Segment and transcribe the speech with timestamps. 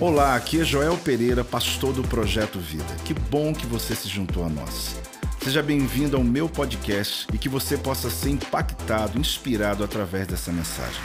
[0.00, 2.96] Olá, aqui é Joel Pereira, pastor do Projeto Vida.
[3.04, 4.96] Que bom que você se juntou a nós.
[5.42, 11.02] Seja bem-vindo ao meu podcast e que você possa ser impactado, inspirado através dessa mensagem.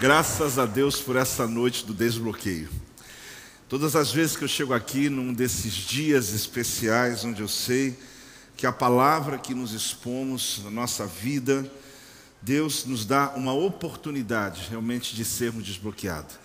[0.00, 2.68] Graças a Deus por essa noite do desbloqueio.
[3.68, 7.98] Todas as vezes que eu chego aqui, num desses dias especiais, onde eu sei
[8.56, 11.70] que a palavra que nos expomos na nossa vida,
[12.40, 16.36] Deus nos dá uma oportunidade realmente de sermos desbloqueados.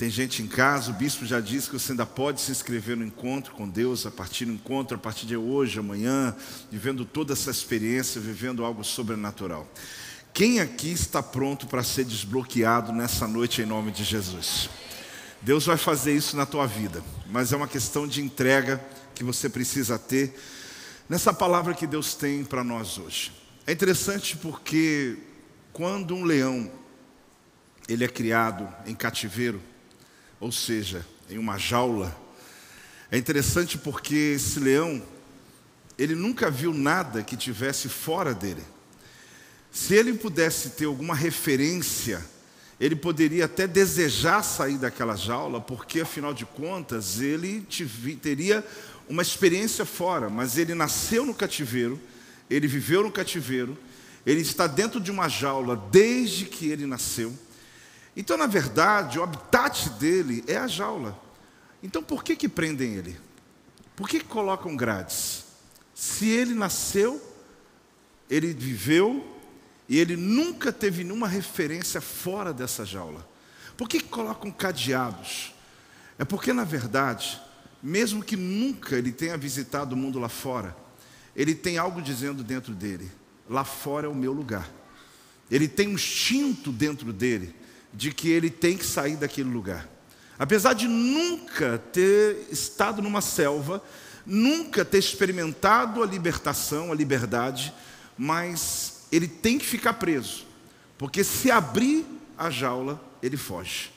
[0.00, 3.04] Tem gente em casa, o bispo já disse que você ainda pode se inscrever no
[3.04, 6.34] encontro com Deus a partir do encontro, a partir de hoje, amanhã,
[6.70, 9.70] vivendo toda essa experiência, vivendo algo sobrenatural.
[10.32, 14.70] Quem aqui está pronto para ser desbloqueado nessa noite em nome de Jesus?
[15.42, 18.82] Deus vai fazer isso na tua vida, mas é uma questão de entrega
[19.14, 20.34] que você precisa ter
[21.10, 23.32] nessa palavra que Deus tem para nós hoje.
[23.66, 25.18] É interessante porque
[25.74, 26.72] quando um leão
[27.86, 29.60] ele é criado em cativeiro,
[30.40, 32.16] ou seja, em uma jaula.
[33.10, 35.02] É interessante porque esse leão,
[35.98, 38.62] ele nunca viu nada que tivesse fora dele.
[39.70, 42.24] Se ele pudesse ter alguma referência,
[42.80, 47.66] ele poderia até desejar sair daquela jaula, porque afinal de contas ele
[48.22, 48.66] teria
[49.08, 52.00] uma experiência fora, mas ele nasceu no cativeiro,
[52.48, 53.76] ele viveu no cativeiro,
[54.24, 57.36] ele está dentro de uma jaula desde que ele nasceu.
[58.16, 61.18] Então, na verdade, o habitat dele é a jaula.
[61.82, 63.18] Então, por que, que prendem ele?
[63.94, 65.44] Por que, que colocam grades?
[65.94, 67.20] Se ele nasceu,
[68.28, 69.38] ele viveu
[69.88, 73.26] e ele nunca teve nenhuma referência fora dessa jaula.
[73.76, 75.54] Por que, que colocam cadeados?
[76.18, 77.40] É porque, na verdade,
[77.82, 80.76] mesmo que nunca ele tenha visitado o mundo lá fora,
[81.34, 83.10] ele tem algo dizendo dentro dele:
[83.48, 84.70] lá fora é o meu lugar.
[85.50, 87.54] Ele tem um instinto dentro dele
[87.92, 89.88] de que ele tem que sair daquele lugar.
[90.38, 93.82] Apesar de nunca ter estado numa selva,
[94.24, 97.74] nunca ter experimentado a libertação, a liberdade,
[98.16, 100.46] mas ele tem que ficar preso,
[100.96, 102.06] porque se abrir
[102.38, 103.90] a jaula, ele foge.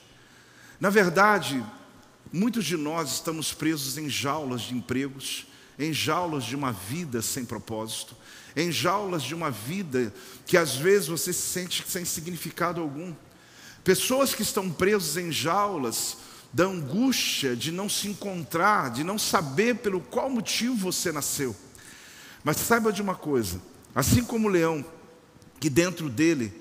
[0.80, 1.64] Na verdade,
[2.32, 5.46] muitos de nós estamos presos em jaulas de empregos,
[5.78, 8.16] em jaulas de uma vida sem propósito,
[8.56, 10.14] em jaulas de uma vida
[10.46, 13.14] que às vezes você se sente sem significado algum.
[13.84, 16.18] Pessoas que estão presas em jaulas
[16.54, 21.56] da angústia de não se encontrar, de não saber pelo qual motivo você nasceu.
[22.44, 23.62] Mas saiba de uma coisa:
[23.94, 24.86] assim como o leão,
[25.60, 26.54] que dentro dele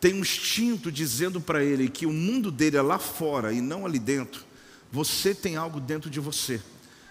[0.00, 3.86] tem um instinto dizendo para ele que o mundo dele é lá fora e não
[3.86, 4.44] ali dentro,
[4.90, 6.60] você tem algo dentro de você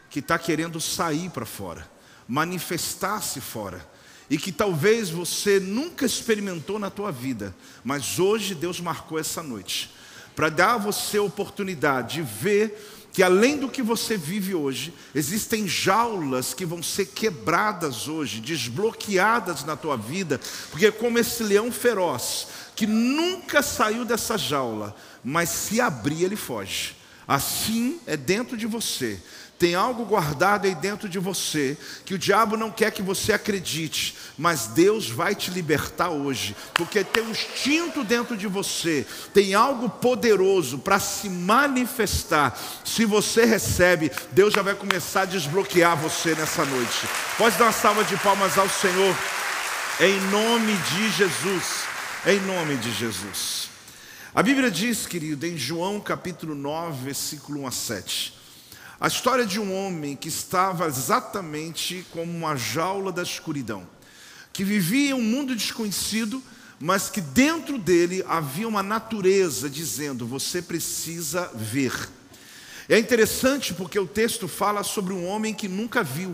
[0.10, 1.90] que está querendo sair para fora,
[2.28, 3.93] manifestar-se fora
[4.34, 9.92] e que talvez você nunca experimentou na tua vida, mas hoje Deus marcou essa noite
[10.36, 14.92] para dar a você a oportunidade de ver que além do que você vive hoje,
[15.14, 21.72] existem jaulas que vão ser quebradas hoje, desbloqueadas na tua vida, porque como esse leão
[21.72, 26.96] feroz, que nunca saiu dessa jaula, mas se abrir ele foge.
[27.28, 29.22] Assim é dentro de você.
[29.64, 34.14] Tem algo guardado aí dentro de você que o diabo não quer que você acredite,
[34.38, 39.88] mas Deus vai te libertar hoje, porque tem um instinto dentro de você, tem algo
[39.88, 42.60] poderoso para se manifestar.
[42.84, 47.08] Se você recebe, Deus já vai começar a desbloquear você nessa noite.
[47.38, 49.16] Pode dar uma salva de palmas ao Senhor,
[50.02, 51.86] em nome de Jesus.
[52.26, 53.70] Em nome de Jesus.
[54.36, 58.43] A Bíblia diz, querido, em João capítulo 9, versículo 1 a 7.
[59.04, 63.86] A história de um homem que estava exatamente como uma jaula da escuridão,
[64.54, 66.42] que vivia em um mundo desconhecido,
[66.80, 71.92] mas que dentro dele havia uma natureza dizendo: você precisa ver.
[72.88, 76.34] É interessante porque o texto fala sobre um homem que nunca viu,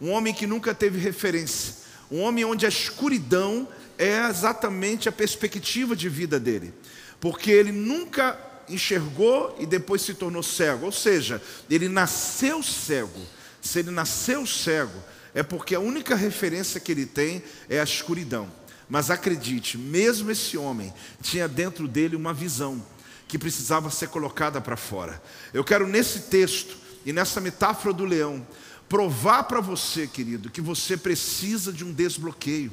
[0.00, 1.76] um homem que nunca teve referência,
[2.10, 6.74] um homem onde a escuridão é exatamente a perspectiva de vida dele,
[7.20, 10.86] porque ele nunca enxergou e depois se tornou cego.
[10.86, 13.20] Ou seja, ele nasceu cego.
[13.60, 14.98] Se ele nasceu cego,
[15.34, 18.50] é porque a única referência que ele tem é a escuridão.
[18.88, 22.84] Mas acredite, mesmo esse homem tinha dentro dele uma visão
[23.28, 25.22] que precisava ser colocada para fora.
[25.54, 26.76] Eu quero nesse texto
[27.06, 28.44] e nessa metáfora do leão
[28.88, 32.72] provar para você, querido, que você precisa de um desbloqueio.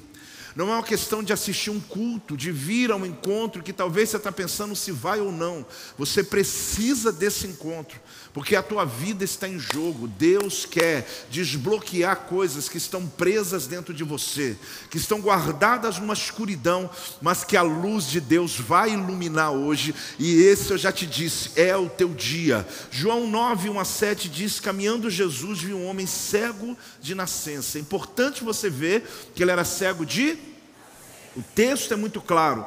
[0.57, 4.09] Não é uma questão de assistir um culto, de vir a um encontro que talvez
[4.09, 5.63] você está pensando se vai ou não.
[5.99, 7.99] Você precisa desse encontro,
[8.33, 10.07] porque a tua vida está em jogo.
[10.07, 14.57] Deus quer desbloquear coisas que estão presas dentro de você,
[14.89, 16.89] que estão guardadas numa escuridão,
[17.21, 19.93] mas que a luz de Deus vai iluminar hoje.
[20.17, 22.67] E esse eu já te disse, é o teu dia.
[22.89, 27.77] João 9, 1 a 7 diz: Caminhando Jesus viu um homem cego de nascença.
[27.77, 30.46] É importante você ver que ele era cego de
[31.37, 32.65] o texto é muito claro.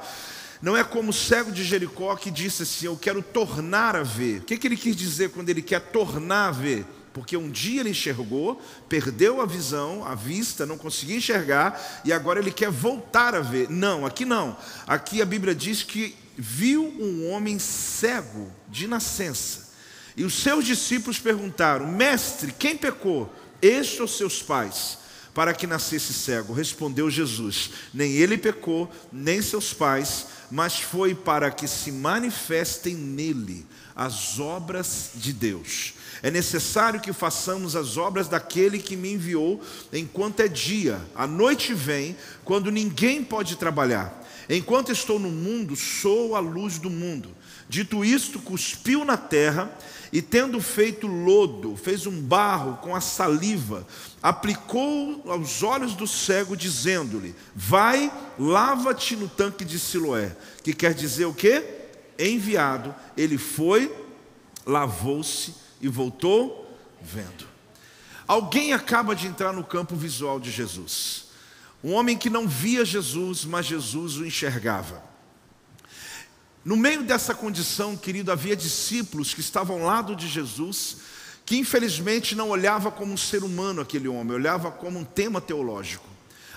[0.63, 4.41] Não é como o cego de Jericó que disse assim: Eu quero tornar a ver.
[4.41, 6.87] O que, que ele quis dizer quando ele quer tornar a ver?
[7.13, 12.39] Porque um dia ele enxergou, perdeu a visão, a vista, não conseguia enxergar, e agora
[12.39, 13.69] ele quer voltar a ver.
[13.69, 14.57] Não, aqui não.
[14.87, 19.71] Aqui a Bíblia diz que viu um homem cego de nascença.
[20.17, 23.35] E os seus discípulos perguntaram: Mestre, quem pecou?
[23.61, 24.99] Este ou seus pais?
[25.35, 26.53] Para que nascesse cego?
[26.53, 33.67] Respondeu Jesus: Nem ele pecou, nem seus pais, mas foi para que se manifestem nele
[33.95, 35.95] as obras de Deus.
[36.23, 39.63] É necessário que façamos as obras daquele que me enviou
[39.93, 41.01] enquanto é dia.
[41.15, 44.21] A noite vem, quando ninguém pode trabalhar.
[44.49, 47.31] Enquanto estou no mundo, sou a luz do mundo.
[47.69, 49.71] Dito isto, cuspiu na terra
[50.13, 53.87] e, tendo feito lodo, fez um barro com a saliva,
[54.21, 60.37] aplicou aos olhos do cego, dizendo-lhe: Vai, lava-te no tanque de Siloé.
[60.65, 61.65] Que quer dizer o quê?
[62.19, 62.95] Enviado.
[63.17, 63.95] Ele foi,
[64.67, 67.49] lavou-se e voltou vendo.
[68.27, 71.27] Alguém acaba de entrar no campo visual de Jesus.
[71.83, 75.10] Um homem que não via Jesus, mas Jesus o enxergava.
[76.63, 80.99] No meio dessa condição, querido, havia discípulos que estavam ao lado de Jesus,
[81.47, 86.07] que infelizmente não olhava como um ser humano aquele homem, olhava como um tema teológico.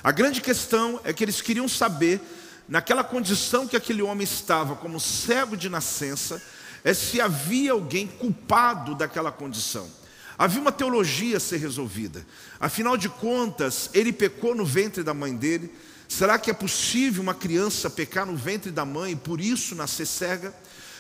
[0.04, 2.20] A grande questão é que eles queriam saber,
[2.68, 6.44] naquela condição que aquele homem estava, como cego de nascença,
[6.84, 9.90] é se havia alguém culpado daquela condição.
[10.38, 12.26] Havia uma teologia a ser resolvida.
[12.60, 15.72] Afinal de contas, ele pecou no ventre da mãe dele,
[16.14, 20.06] Será que é possível uma criança pecar no ventre da mãe e por isso nascer
[20.06, 20.54] cega?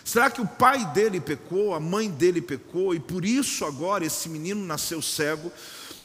[0.04, 4.28] Será que o pai dele pecou, a mãe dele pecou e por isso agora esse
[4.28, 5.52] menino nasceu cego?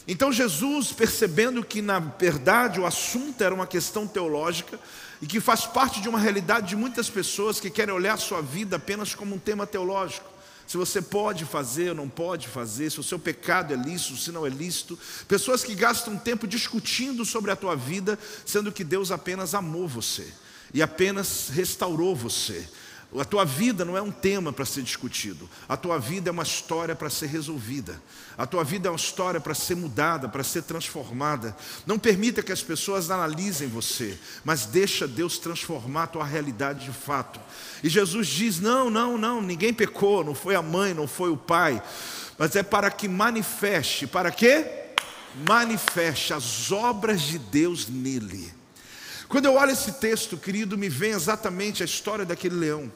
[0.07, 4.79] Então Jesus, percebendo que na verdade o assunto era uma questão teológica
[5.23, 8.77] e que faz parte de uma realidade de muitas pessoas que querem olhar sua vida
[8.77, 10.29] apenas como um tema teológico,
[10.69, 14.31] se você pode fazer ou não pode fazer, se o seu pecado é lícito, se
[14.31, 14.99] não é lícito.
[15.27, 20.31] Pessoas que gastam tempo discutindo sobre a tua vida, sendo que Deus apenas amou você
[20.75, 22.69] e apenas restaurou você.
[23.17, 25.49] A tua vida não é um tema para ser discutido.
[25.67, 28.03] A tua vida é uma história para ser resolvida.
[28.37, 31.57] A tua vida é uma história para ser mudada, para ser transformada.
[31.87, 36.93] Não permita que as pessoas analisem você, mas deixa Deus transformar a tua realidade de
[36.93, 37.41] fato.
[37.83, 41.37] E Jesus diz: "Não, não, não, ninguém pecou, não foi a mãe, não foi o
[41.37, 41.83] pai,
[42.37, 44.67] mas é para que manifeste, para quê?
[45.49, 48.58] Manifeste as obras de Deus nele.
[49.29, 52.91] Quando eu olho esse texto, querido, me vem exatamente a história daquele leão.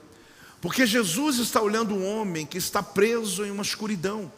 [0.62, 4.32] Porque Jesus está olhando um homem que está preso em uma escuridão.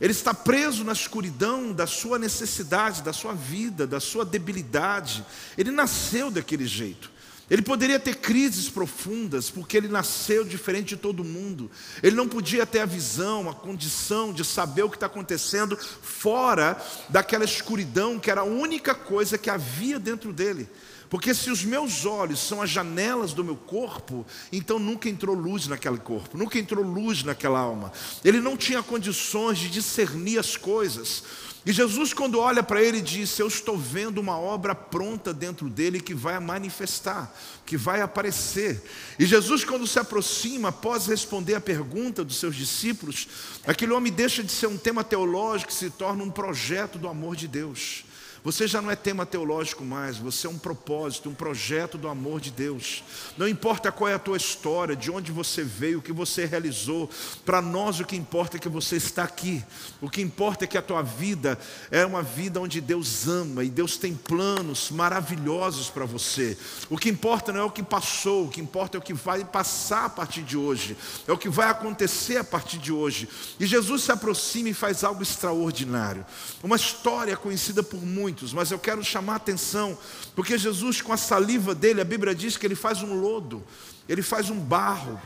[0.00, 5.24] Ele está preso na escuridão da sua necessidade, da sua vida, da sua debilidade.
[5.58, 7.12] Ele nasceu daquele jeito.
[7.50, 11.70] Ele poderia ter crises profundas, porque ele nasceu diferente de todo mundo.
[12.02, 16.82] Ele não podia ter a visão, a condição de saber o que está acontecendo fora
[17.10, 20.68] daquela escuridão que era a única coisa que havia dentro dele.
[21.08, 25.66] Porque se os meus olhos são as janelas do meu corpo, então nunca entrou luz
[25.66, 27.92] naquele corpo, nunca entrou luz naquela alma.
[28.24, 31.22] Ele não tinha condições de discernir as coisas.
[31.66, 35.98] E Jesus, quando olha para ele, disse: Eu estou vendo uma obra pronta dentro dele
[35.98, 38.82] que vai manifestar, que vai aparecer.
[39.18, 43.28] E Jesus, quando se aproxima, após responder a pergunta dos seus discípulos,
[43.66, 47.34] aquele homem deixa de ser um tema teológico e se torna um projeto do amor
[47.34, 48.04] de Deus.
[48.44, 52.42] Você já não é tema teológico mais, você é um propósito, um projeto do amor
[52.42, 53.02] de Deus.
[53.38, 57.08] Não importa qual é a tua história, de onde você veio, o que você realizou,
[57.46, 59.64] para nós o que importa é que você está aqui.
[59.98, 61.58] O que importa é que a tua vida
[61.90, 66.54] é uma vida onde Deus ama e Deus tem planos maravilhosos para você.
[66.90, 69.42] O que importa não é o que passou, o que importa é o que vai
[69.42, 73.26] passar a partir de hoje, é o que vai acontecer a partir de hoje.
[73.58, 76.26] E Jesus se aproxima e faz algo extraordinário.
[76.62, 79.96] Uma história conhecida por muitos muitos, mas eu quero chamar a atenção,
[80.34, 83.62] porque Jesus, com a saliva dele, a Bíblia diz que ele faz um lodo,
[84.08, 85.22] ele faz um barro.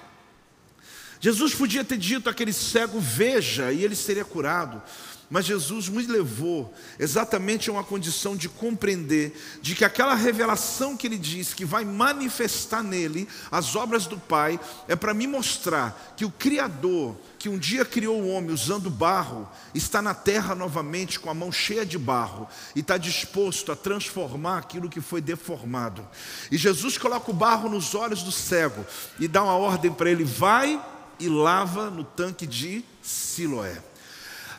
[1.20, 4.82] Jesus podia ter dito àquele cego: veja, e ele seria curado.
[5.30, 11.06] Mas Jesus me levou exatamente a uma condição de compreender de que aquela revelação que
[11.06, 16.24] ele diz que vai manifestar nele as obras do Pai é para me mostrar que
[16.24, 21.28] o Criador, que um dia criou o homem usando barro, está na terra novamente com
[21.28, 26.08] a mão cheia de barro e está disposto a transformar aquilo que foi deformado.
[26.50, 28.84] E Jesus coloca o barro nos olhos do cego
[29.20, 30.80] e dá uma ordem para ele: vai
[31.18, 33.82] e lava no tanque de Siloé.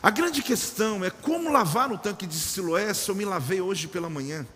[0.02, 3.86] A grande questão é como lavar no tanque de Siloé se eu me lavei hoje
[3.86, 4.46] pela manhã?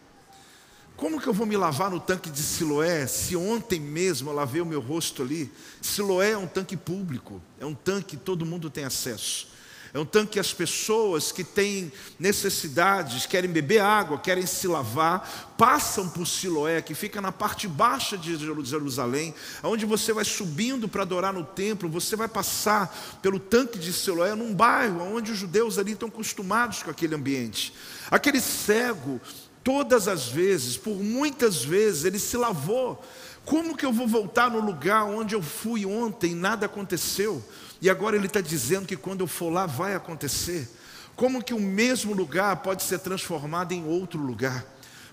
[0.97, 4.61] Como que eu vou me lavar no tanque de Siloé se ontem mesmo eu lavei
[4.61, 5.53] o meu rosto ali?
[5.83, 9.54] Siloé é um tanque público, é um tanque que todo mundo tem acesso.
[9.95, 15.55] É um tanque que as pessoas que têm necessidades, querem beber água, querem se lavar,
[15.57, 19.33] passam por Siloé, que fica na parte baixa de Jerusalém,
[19.63, 24.35] onde você vai subindo para adorar no templo, você vai passar pelo tanque de Siloé,
[24.35, 27.73] num bairro onde os judeus ali estão acostumados com aquele ambiente.
[28.11, 29.21] Aquele cego,
[29.63, 33.01] todas as vezes, por muitas vezes, ele se lavou.
[33.45, 37.41] Como que eu vou voltar no lugar onde eu fui ontem e nada aconteceu?
[37.85, 40.67] E agora ele está dizendo que quando eu for lá vai acontecer.
[41.15, 44.65] Como que o mesmo lugar pode ser transformado em outro lugar?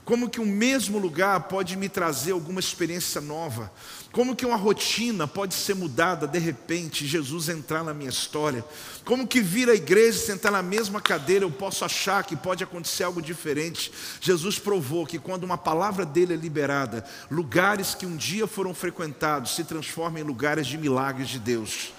[0.06, 3.70] Como que o mesmo lugar pode me trazer alguma experiência nova?
[4.14, 8.64] Como que uma rotina pode ser mudada de repente, Jesus entrar na minha história?
[9.04, 12.64] Como que vir à igreja e sentar na mesma cadeira, eu posso achar que pode
[12.64, 13.92] acontecer algo diferente?
[14.22, 19.56] Jesus provou que quando uma palavra dele é liberada, lugares que um dia foram frequentados
[19.56, 21.92] se transformam em lugares de milagres de Deus.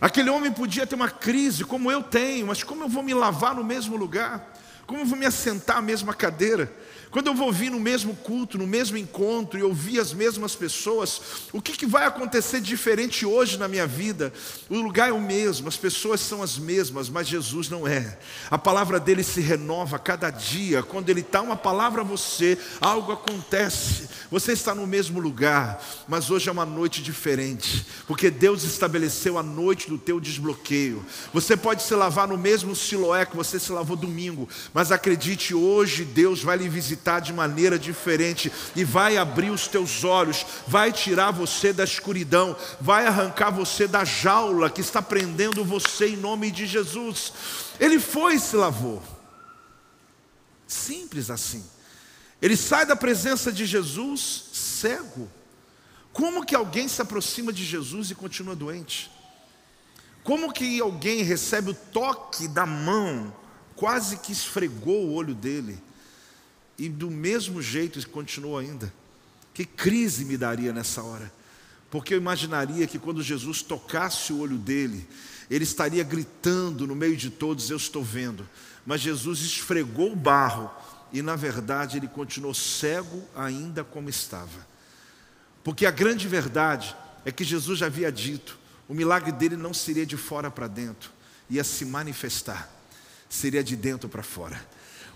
[0.00, 3.54] Aquele homem podia ter uma crise, como eu tenho, mas como eu vou me lavar
[3.54, 4.52] no mesmo lugar?
[4.86, 6.72] Como eu vou me assentar à mesma cadeira?
[7.10, 11.20] Quando eu vou vir no mesmo culto, no mesmo encontro e ouvir as mesmas pessoas,
[11.52, 14.32] o que, que vai acontecer diferente hoje na minha vida?
[14.68, 18.18] O lugar é o mesmo, as pessoas são as mesmas, mas Jesus não é.
[18.50, 20.82] A palavra dele se renova cada dia.
[20.82, 24.08] Quando ele dá uma palavra a você, algo acontece.
[24.30, 29.42] Você está no mesmo lugar, mas hoje é uma noite diferente, porque Deus estabeleceu a
[29.42, 31.04] noite do teu desbloqueio.
[31.32, 36.04] Você pode se lavar no mesmo siloé que você se lavou domingo, mas acredite, hoje
[36.04, 40.90] Deus vai lhe visitar visitar de maneira diferente e vai abrir os teus olhos, vai
[40.90, 46.50] tirar você da escuridão, vai arrancar você da jaula que está prendendo você em nome
[46.50, 47.32] de Jesus.
[47.78, 49.02] Ele foi e se lavou.
[50.66, 51.64] Simples assim.
[52.40, 55.30] Ele sai da presença de Jesus cego.
[56.12, 59.10] Como que alguém se aproxima de Jesus e continua doente?
[60.24, 63.32] Como que alguém recebe o toque da mão,
[63.76, 65.80] quase que esfregou o olho dele,
[66.78, 68.92] e do mesmo jeito continua ainda.
[69.54, 71.32] Que crise me daria nessa hora?
[71.90, 75.06] Porque eu imaginaria que quando Jesus tocasse o olho dele,
[75.50, 78.46] ele estaria gritando no meio de todos: Eu estou vendo.
[78.84, 80.70] Mas Jesus esfregou o barro
[81.12, 84.66] e, na verdade, ele continuou cego ainda como estava.
[85.64, 90.06] Porque a grande verdade é que Jesus já havia dito: o milagre dele não seria
[90.06, 91.10] de fora para dentro,
[91.50, 92.70] ia se manifestar,
[93.28, 94.64] seria de dentro para fora.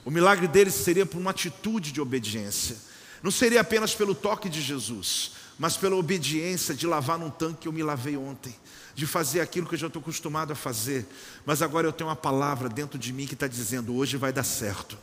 [0.04, 2.76] O milagre deles seria por uma atitude de obediência.
[3.22, 7.68] Não seria apenas pelo toque de Jesus, mas pela obediência de lavar num tanque que
[7.68, 8.54] eu me lavei ontem,
[8.94, 11.06] de fazer aquilo que eu já estou acostumado a fazer.
[11.44, 14.44] Mas agora eu tenho uma palavra dentro de mim que está dizendo: hoje vai dar
[14.44, 14.96] certo.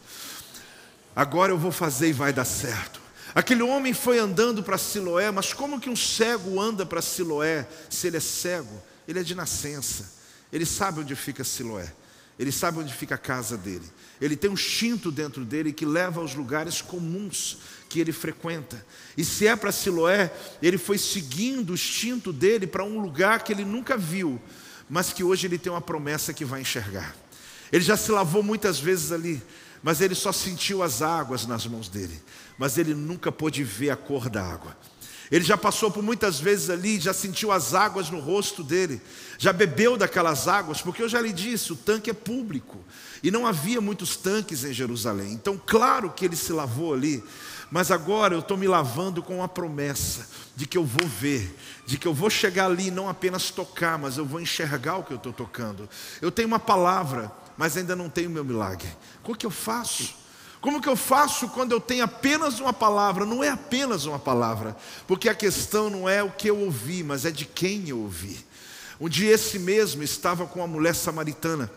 [1.15, 2.99] Agora eu vou fazer e vai dar certo.
[3.35, 8.07] Aquele homem foi andando para Siloé, mas como que um cego anda para Siloé se
[8.07, 8.81] ele é cego?
[9.07, 10.11] Ele é de nascença,
[10.51, 11.93] ele sabe onde fica Siloé.
[12.39, 13.85] Ele sabe onde fica a casa dele.
[14.21, 17.57] Ele tem um instinto dentro dele que leva aos lugares comuns
[17.89, 18.85] que ele frequenta.
[19.15, 23.51] E se é para Siloé, ele foi seguindo o instinto dele para um lugar que
[23.51, 24.39] ele nunca viu,
[24.89, 27.15] mas que hoje ele tem uma promessa que vai enxergar.
[27.71, 29.41] Ele já se lavou muitas vezes ali,
[29.81, 32.21] mas ele só sentiu as águas nas mãos dele,
[32.57, 34.77] mas ele nunca pôde ver a cor da água.
[35.29, 39.01] Ele já passou por muitas vezes ali, já sentiu as águas no rosto dele,
[39.37, 42.83] já bebeu daquelas águas, porque eu já lhe disse: o tanque é público
[43.21, 45.33] e não havia muitos tanques em Jerusalém.
[45.33, 47.23] Então, claro que ele se lavou ali,
[47.69, 51.97] mas agora eu estou me lavando com a promessa de que eu vou ver, de
[51.97, 55.17] que eu vou chegar ali não apenas tocar, mas eu vou enxergar o que eu
[55.17, 55.87] estou tocando.
[56.21, 58.87] Eu tenho uma palavra, mas ainda não tenho meu milagre.
[59.23, 60.15] O que eu faço?
[60.59, 63.25] Como que eu faço quando eu tenho apenas uma palavra?
[63.25, 64.75] Não é apenas uma palavra,
[65.05, 68.43] porque a questão não é o que eu ouvi, mas é de quem eu ouvi.
[68.99, 71.69] Um dia esse mesmo estava com uma mulher samaritana.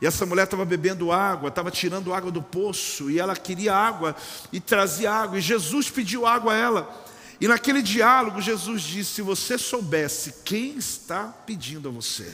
[0.00, 4.14] E essa mulher estava bebendo água, estava tirando água do poço, e ela queria água
[4.52, 7.04] e trazia água, e Jesus pediu água a ela.
[7.40, 12.32] E naquele diálogo, Jesus disse: Se você soubesse quem está pedindo a você,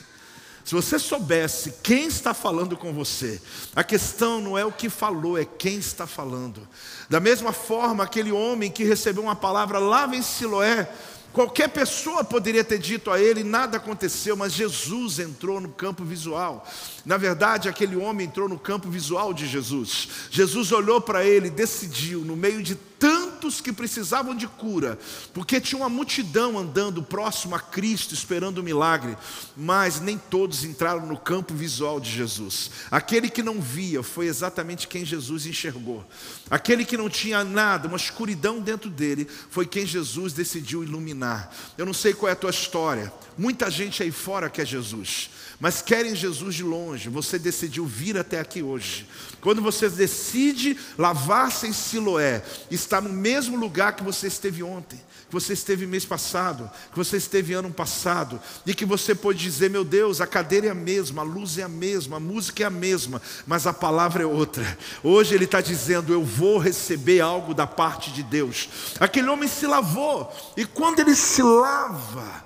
[0.65, 3.39] se você soubesse quem está falando com você,
[3.75, 6.67] a questão não é o que falou, é quem está falando.
[7.07, 10.91] Da mesma forma, aquele homem que recebeu uma palavra lá em Siloé,
[11.35, 16.65] Qualquer pessoa poderia ter dito a ele, nada aconteceu, mas Jesus entrou no campo visual.
[17.05, 20.07] Na verdade, aquele homem entrou no campo visual de Jesus.
[20.31, 24.97] Jesus olhou para ele, decidiu, no meio de tantos que precisavam de cura,
[25.33, 29.17] porque tinha uma multidão andando próximo a Cristo, esperando o milagre,
[29.55, 32.71] mas nem todos entraram no campo visual de Jesus.
[32.89, 36.03] Aquele que não via foi exatamente quem Jesus enxergou.
[36.49, 41.51] Aquele que não tinha nada, uma escuridão dentro dele, foi quem Jesus decidiu iluminar.
[41.77, 43.11] Eu não sei qual é a tua história.
[43.37, 47.09] Muita gente aí fora quer Jesus, mas querem Jesus de longe.
[47.09, 49.07] Você decidiu vir até aqui hoje.
[49.41, 54.97] Quando você decide lavar-se em Siloé, está no mesmo lugar que você esteve ontem,
[55.27, 59.69] que você esteve mês passado, que você esteve ano passado, e que você pode dizer:
[59.69, 62.65] meu Deus, a cadeira é a mesma, a luz é a mesma, a música é
[62.65, 64.77] a mesma, mas a palavra é outra.
[65.03, 68.67] Hoje ele está dizendo: eu vou receber algo da parte de Deus.
[68.99, 72.45] Aquele homem se lavou, e quando ele se lava,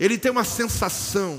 [0.00, 1.38] ele tem uma sensação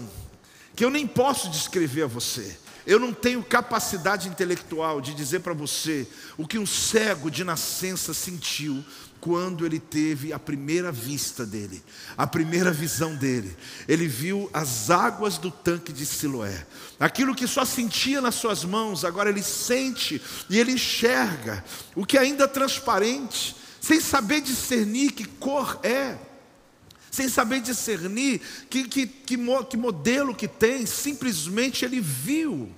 [0.76, 2.58] que eu nem posso descrever a você.
[2.86, 8.14] Eu não tenho capacidade intelectual de dizer para você o que um cego de nascença
[8.14, 8.84] sentiu
[9.20, 11.84] quando ele teve a primeira vista dele,
[12.16, 13.58] a primeira visão dele.
[13.88, 16.64] Ele viu as águas do tanque de Siloé.
[17.00, 21.66] Aquilo que só sentia nas suas mãos, agora ele sente e ele enxerga
[21.96, 26.18] o que ainda é transparente, sem saber discernir que cor é
[27.16, 32.70] sem saber discernir que, que, que, que modelo que tem, simplesmente ele viu.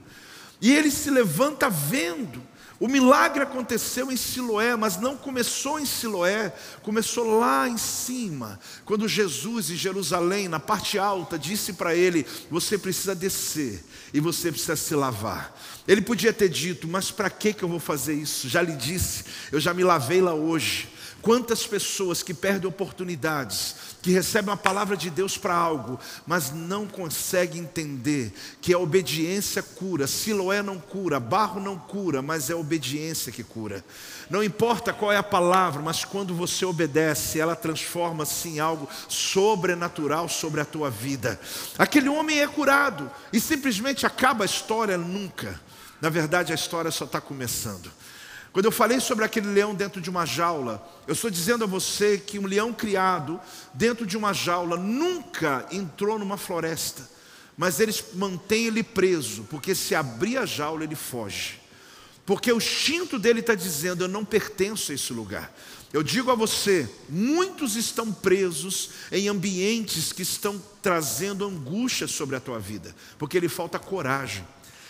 [0.62, 2.41] E ele se levanta vendo.
[2.79, 6.53] O milagre aconteceu em Siloé, mas não começou em Siloé,
[6.84, 12.77] começou lá em cima, quando Jesus em Jerusalém, na parte alta, disse para ele: Você
[12.77, 15.60] precisa descer e você precisa se lavar.
[15.88, 18.48] Ele podia ter dito: Mas para que eu vou fazer isso?
[18.48, 20.89] Já lhe disse, eu já me lavei lá hoje.
[21.22, 23.75] Quantas pessoas que perdem oportunidades,
[24.08, 29.62] que recebem a palavra de Deus para algo, mas não conseguem entender que a obediência
[29.62, 33.84] cura, Siloé não cura, barro não cura, mas é a obediência que cura.
[34.30, 40.30] Não importa qual é a palavra, mas quando você obedece, ela transforma-se em algo sobrenatural
[40.30, 41.38] sobre a tua vida.
[41.78, 45.60] Aquele homem é curado e simplesmente acaba a história nunca.
[46.00, 47.91] Na verdade, a história só está começando.
[48.58, 52.17] Quando eu falei sobre aquele leão dentro de uma jaula, eu estou dizendo a você
[52.17, 53.39] que um leão criado
[53.72, 57.08] dentro de uma jaula nunca entrou numa floresta,
[57.56, 61.62] mas eles mantêm ele preso, porque se abrir a jaula ele foge.
[62.26, 65.56] Porque o instinto dele está dizendo: eu não pertenço a esse lugar.
[65.93, 72.39] Eu digo a você: muitos estão presos em ambientes que estão trazendo angústia sobre a
[72.39, 74.43] tua vida, porque lhe falta coragem.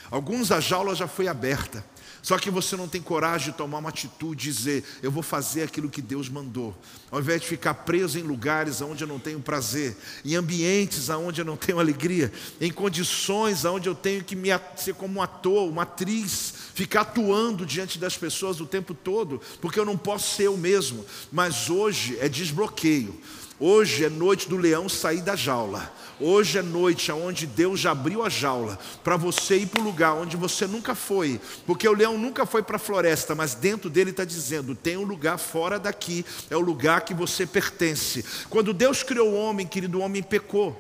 [0.10, 1.84] Alguns a jaula já foi aberta,
[2.22, 5.90] só que você não tem coragem de tomar uma atitude, dizer, eu vou fazer aquilo
[5.90, 6.76] que Deus mandou.
[7.10, 11.42] Ao invés de ficar preso em lugares onde eu não tenho prazer, em ambientes onde
[11.42, 15.70] eu não tenho alegria, em condições onde eu tenho que me, ser como um ator,
[15.70, 20.44] uma atriz, ficar atuando diante das pessoas o tempo todo, porque eu não posso ser
[20.44, 21.06] eu mesmo.
[21.32, 23.20] Mas hoje é desbloqueio.
[23.60, 25.92] Hoje é noite do leão sair da jaula.
[26.20, 30.14] Hoje é noite onde Deus já abriu a jaula para você ir para o lugar
[30.14, 34.10] onde você nunca foi, porque o leão nunca foi para a floresta, mas dentro dele
[34.10, 38.26] está dizendo: tem um lugar fora daqui, é o lugar que você pertence.
[38.50, 40.76] Quando Deus criou o homem, querido, o homem pecou,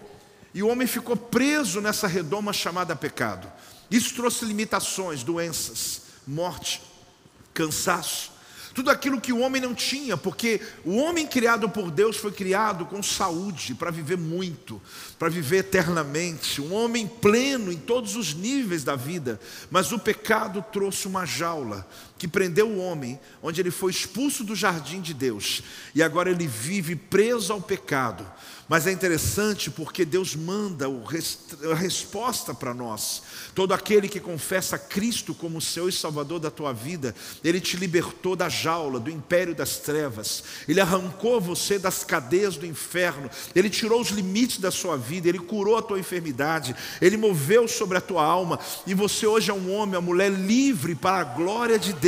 [0.55, 3.47] e o homem ficou preso nessa redoma chamada pecado.
[3.91, 6.81] Isso trouxe limitações, doenças, morte,
[7.53, 8.36] cansaço
[8.77, 12.85] tudo aquilo que o homem não tinha, porque o homem criado por Deus foi criado
[12.85, 14.79] com saúde, para viver muito,
[15.17, 19.39] para viver eternamente, um homem pleno em todos os níveis da vida,
[19.71, 21.87] mas o pecado trouxe uma jaula
[22.17, 25.61] que prendeu o homem, onde ele foi expulso do jardim de Deus,
[25.93, 28.25] e agora ele vive preso ao pecado.
[28.69, 30.87] Mas é interessante porque Deus manda
[31.71, 33.23] a resposta para nós.
[33.55, 38.35] Todo aquele que confessa Cristo como Senhor e Salvador da tua vida, Ele te libertou
[38.35, 44.01] da jaula, do império das trevas, Ele arrancou você das cadeias do inferno, Ele tirou
[44.01, 48.23] os limites da sua vida, Ele curou a tua enfermidade, Ele moveu sobre a tua
[48.23, 52.06] alma, e você hoje é um homem, uma mulher livre para a glória de Deus.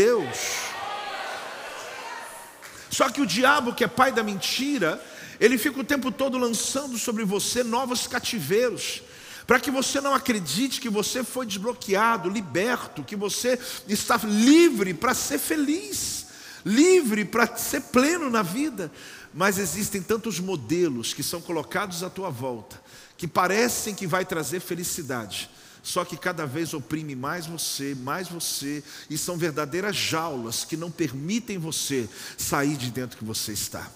[2.90, 5.02] Só que o diabo, que é pai da mentira,
[5.40, 9.02] ele fica o tempo todo lançando sobre você novos cativeiros,
[9.48, 13.58] para que você não acredite que você foi desbloqueado, liberto, que você
[13.88, 16.28] está livre para ser feliz,
[16.66, 18.92] livre para ser pleno na vida.
[19.34, 22.82] mas existem tantos modelos que são colocados à tua volta,
[23.18, 25.50] que parecem que vai trazer felicidade,
[25.90, 30.92] só que cada vez oprime mais você, mais você, e são verdadeiras jaulas que não
[30.92, 33.90] permitem você sair de dentro que você está.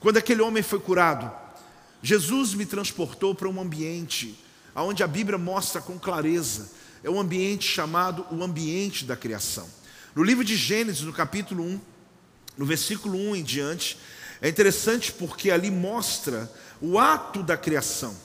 [0.00, 1.30] Quando aquele homem foi curado,
[2.02, 4.36] Jesus me transportou para um ambiente
[4.74, 6.68] onde a Bíblia mostra com clareza,
[7.04, 9.68] é um ambiente chamado o ambiente da criação.
[10.16, 11.80] No livro de Gênesis, no capítulo 1,
[12.58, 13.98] no versículo 1 em diante,
[14.42, 18.16] é interessante porque ali mostra o ato da criação.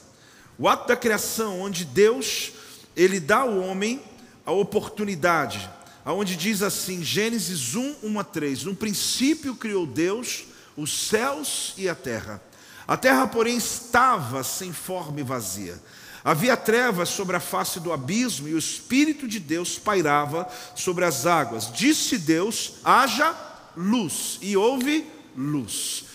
[0.58, 2.54] O ato da criação, onde Deus,
[2.96, 4.02] ele dá ao homem
[4.46, 5.70] a oportunidade,
[6.04, 11.88] aonde diz assim, Gênesis 1, 1 a 3, no princípio criou Deus os céus e
[11.88, 12.42] a terra.
[12.88, 15.80] A terra, porém, estava sem forma e vazia.
[16.24, 21.26] Havia trevas sobre a face do abismo e o Espírito de Deus pairava sobre as
[21.26, 21.72] águas.
[21.72, 23.36] Disse Deus: haja
[23.76, 26.06] luz, e houve luz.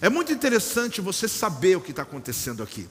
[0.00, 2.86] É muito interessante você saber o que está acontecendo aqui.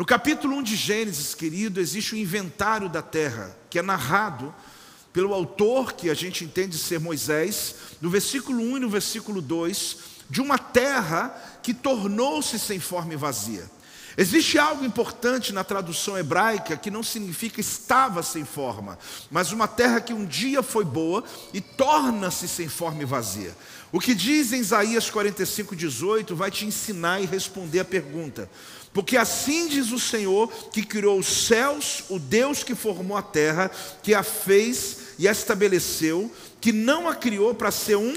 [0.00, 4.54] No capítulo 1 de Gênesis, querido, existe o inventário da terra, que é narrado
[5.12, 9.98] pelo autor, que a gente entende ser Moisés, no versículo 1 e no versículo 2,
[10.30, 11.28] de uma terra
[11.62, 13.70] que tornou-se sem forma e vazia.
[14.16, 18.98] Existe algo importante na tradução hebraica que não significa estava sem forma,
[19.30, 23.54] mas uma terra que um dia foi boa e torna-se sem forma e vazia.
[23.92, 28.48] O que diz em Isaías 45, 18 vai te ensinar e responder a pergunta.
[28.92, 33.70] Porque assim diz o Senhor que criou os céus, o Deus que formou a terra,
[34.02, 38.14] que a fez e a estabeleceu, que não a criou para ser um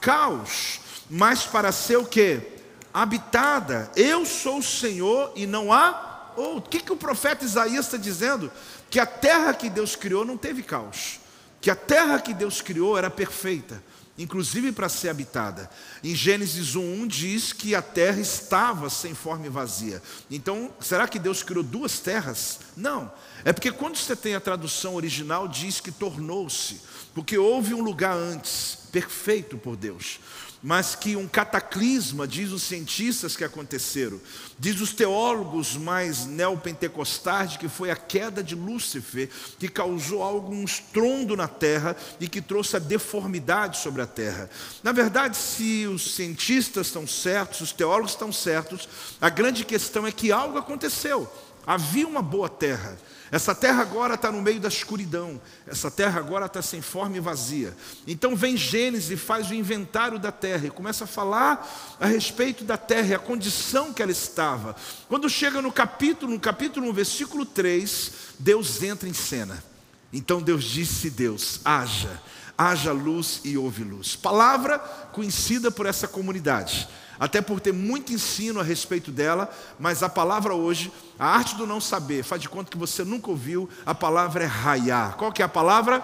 [0.00, 2.52] caos, mas para ser o que?
[2.92, 3.90] habitada.
[3.96, 6.58] Eu sou o Senhor e não há outro.
[6.58, 8.50] O que, que o profeta Isaías está dizendo?
[8.90, 11.20] Que a terra que Deus criou não teve caos.
[11.60, 13.82] Que a terra que Deus criou era perfeita,
[14.18, 15.70] inclusive para ser habitada.
[16.02, 20.02] Em Gênesis 1:1 diz que a terra estava sem forma e vazia.
[20.30, 22.60] Então, será que Deus criou duas terras?
[22.76, 23.12] Não.
[23.44, 26.80] É porque quando você tem a tradução original diz que tornou-se,
[27.14, 30.20] porque houve um lugar antes, perfeito por Deus
[30.62, 34.20] mas que um cataclisma, diz os cientistas que aconteceram,
[34.58, 41.36] diz os teólogos mais neopentecostais, que foi a queda de Lúcifer, que causou algum estrondo
[41.36, 44.48] na terra e que trouxe a deformidade sobre a terra.
[44.82, 48.88] Na verdade, se os cientistas estão certos, os teólogos estão certos,
[49.20, 51.30] a grande questão é que algo aconteceu.
[51.66, 52.98] Havia uma boa terra,
[53.32, 55.40] essa terra agora está no meio da escuridão.
[55.66, 57.74] Essa terra agora está sem forma e vazia.
[58.06, 62.62] Então vem Gênesis e faz o inventário da terra e começa a falar a respeito
[62.62, 64.76] da terra e a condição que ela estava.
[65.08, 69.64] Quando chega no capítulo, no capítulo 1, versículo 3, Deus entra em cena.
[70.12, 72.20] Então Deus disse: Deus, haja,
[72.58, 74.14] haja luz e houve luz.
[74.14, 76.86] Palavra conhecida por essa comunidade
[77.18, 81.66] até por ter muito ensino a respeito dela, mas a palavra hoje, a arte do
[81.66, 85.16] não saber, faz de conta que você nunca ouviu, a palavra é raiar.
[85.16, 86.02] Qual que é a palavra?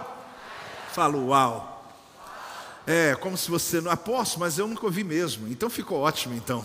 [0.93, 1.75] Fala, uau.
[2.87, 5.47] É, como se você não aposto, mas eu nunca ouvi mesmo.
[5.49, 6.65] Então ficou ótimo então.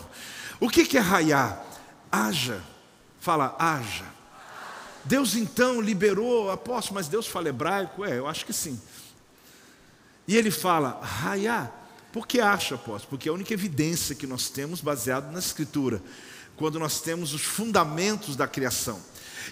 [0.60, 1.64] O que, que é raiar?
[2.12, 2.62] Haja.
[3.20, 4.06] Fala, haja.
[5.04, 8.06] Deus então liberou, aposto, mas Deus fala hebraico?
[8.06, 8.80] É, eu acho que sim.
[10.28, 11.83] E ele fala, raiar
[12.14, 13.10] por que acha, apóstolo?
[13.10, 16.00] Porque é a única evidência que nós temos baseado na Escritura,
[16.56, 19.02] quando nós temos os fundamentos da criação.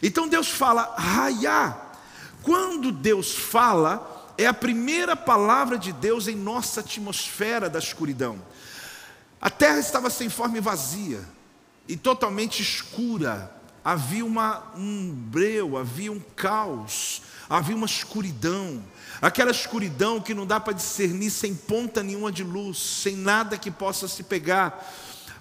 [0.01, 1.99] Então Deus fala, raiar.
[2.43, 8.39] Quando Deus fala, é a primeira palavra de Deus em nossa atmosfera da escuridão.
[9.41, 11.27] A terra estava sem forma e vazia,
[11.87, 13.51] e totalmente escura.
[13.83, 18.83] Havia uma, um breu, havia um caos, havia uma escuridão
[19.21, 23.69] aquela escuridão que não dá para discernir sem ponta nenhuma de luz, sem nada que
[23.69, 24.91] possa se pegar.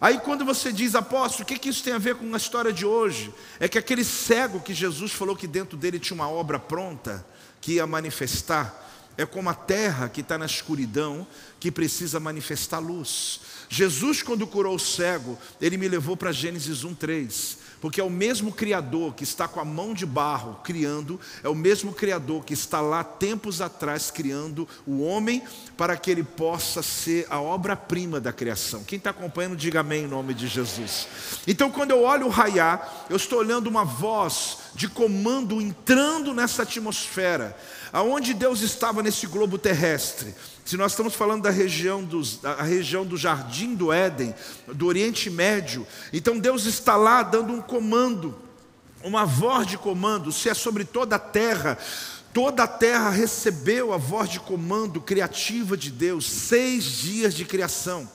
[0.00, 2.72] Aí quando você diz, apóstolo, o que, que isso tem a ver com a história
[2.72, 3.32] de hoje?
[3.58, 7.24] É que aquele cego que Jesus falou que dentro dele tinha uma obra pronta,
[7.60, 11.26] que ia manifestar, é como a terra que está na escuridão,
[11.58, 13.40] que precisa manifestar luz.
[13.68, 18.52] Jesus, quando curou o cego, ele me levou para Gênesis 1,3 porque é o mesmo
[18.52, 22.80] Criador que está com a mão de barro criando, é o mesmo Criador que está
[22.80, 25.42] lá tempos atrás criando o homem
[25.76, 28.84] para que ele possa ser a obra-prima da criação.
[28.84, 31.08] Quem está acompanhando, diga amém em nome de Jesus.
[31.46, 36.62] Então, quando eu olho o raiar, eu estou olhando uma voz de comando entrando nessa
[36.62, 37.56] atmosfera,
[37.92, 40.34] aonde Deus estava nesse globo terrestre.
[40.70, 44.32] Se nós estamos falando da região, dos, da região do Jardim do Éden,
[44.68, 48.38] do Oriente Médio, então Deus está lá dando um comando,
[49.02, 51.76] uma voz de comando, se é sobre toda a terra,
[52.32, 58.08] toda a terra recebeu a voz de comando criativa de Deus, seis dias de criação.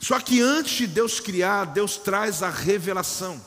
[0.00, 3.38] Só que antes de Deus criar, Deus traz a revelação.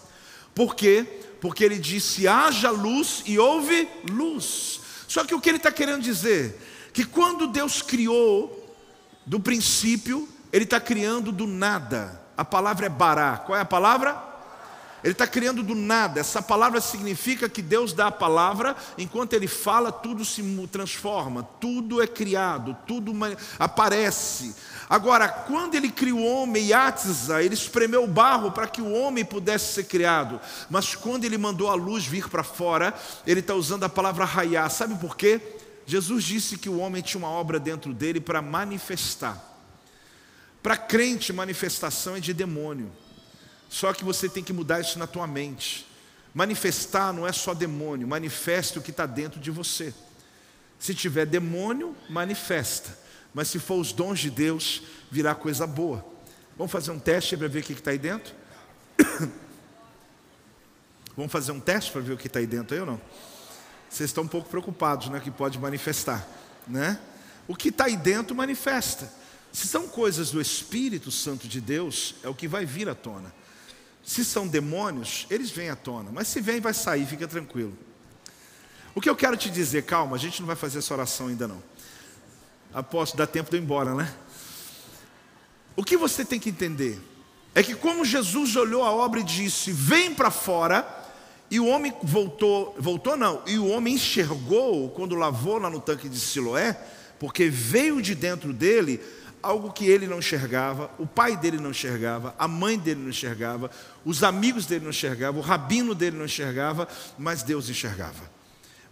[0.53, 1.03] Por quê?
[1.41, 4.81] Porque ele disse: haja luz e houve luz.
[5.07, 6.70] Só que o que ele está querendo dizer?
[6.93, 8.61] Que quando Deus criou,
[9.25, 12.19] do princípio, ele está criando do nada.
[12.35, 13.37] A palavra é bará.
[13.37, 14.29] Qual é a palavra?
[15.03, 16.19] Ele está criando do nada.
[16.19, 22.01] Essa palavra significa que Deus dá a palavra, enquanto Ele fala, tudo se transforma, tudo
[22.01, 23.11] é criado, tudo
[23.57, 24.55] aparece.
[24.87, 29.25] Agora, quando Ele criou o homem, Yatza, Ele espremeu o barro para que o homem
[29.25, 30.39] pudesse ser criado.
[30.69, 32.93] Mas quando Ele mandou a luz vir para fora,
[33.25, 34.69] Ele está usando a palavra raiar.
[34.69, 35.60] Sabe por quê?
[35.85, 39.49] Jesus disse que o homem tinha uma obra dentro dele para manifestar.
[40.61, 42.91] Para crente, manifestação é de demônio.
[43.69, 45.87] Só que você tem que mudar isso na tua mente.
[46.33, 49.93] Manifestar não é só demônio, manifeste o que está dentro de você.
[50.79, 52.97] Se tiver demônio, manifesta.
[53.33, 56.05] Mas se for os dons de Deus, virá coisa boa.
[56.57, 58.33] Vamos fazer um teste para ver o que está aí dentro?
[61.15, 63.01] Vamos fazer um teste para ver o que está aí dentro aí ou não?
[63.91, 65.19] Vocês estão um pouco preocupados, né?
[65.19, 66.25] Que pode manifestar,
[66.65, 66.97] né?
[67.45, 69.11] O que está aí dentro manifesta.
[69.51, 73.33] Se são coisas do Espírito Santo de Deus, é o que vai vir à tona.
[74.01, 76.09] Se são demônios, eles vêm à tona.
[76.09, 77.77] Mas se vem, vai sair, fica tranquilo.
[78.95, 81.45] O que eu quero te dizer, calma, a gente não vai fazer essa oração ainda
[81.45, 81.61] não.
[82.73, 84.13] Aposto, dá tempo de eu ir embora, né?
[85.75, 87.01] O que você tem que entender
[87.53, 91.00] é que como Jesus olhou a obra e disse: "Vem para fora",
[91.51, 96.07] e o homem voltou, voltou não, e o homem enxergou quando lavou lá no tanque
[96.07, 96.79] de Siloé,
[97.19, 99.01] porque veio de dentro dele
[99.43, 103.69] algo que ele não enxergava, o pai dele não enxergava, a mãe dele não enxergava,
[104.05, 106.87] os amigos dele não enxergavam, o rabino dele não enxergava,
[107.17, 108.31] mas Deus enxergava.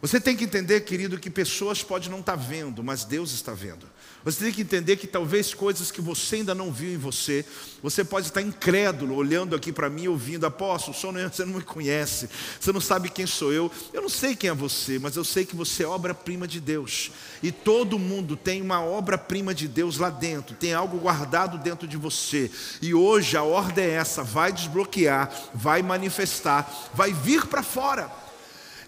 [0.02, 3.86] Você tem que entender, querido, que pessoas podem não estar vendo, mas Deus está vendo.
[4.26, 7.46] Você tem que entender que talvez coisas que você ainda não viu em você,
[7.82, 12.30] você pode estar incrédulo, olhando aqui para mim, ouvindo, apóstolo, você não me conhece,
[12.60, 13.72] você não sabe quem sou eu.
[13.94, 17.12] Eu não sei quem é você, mas eu sei que você é obra-prima de Deus.
[17.42, 21.96] E todo mundo tem uma obra-prima de Deus lá dentro, tem algo guardado dentro de
[21.96, 22.52] você.
[22.82, 28.29] E hoje a ordem é essa: vai desbloquear, vai manifestar, vai vir para fora.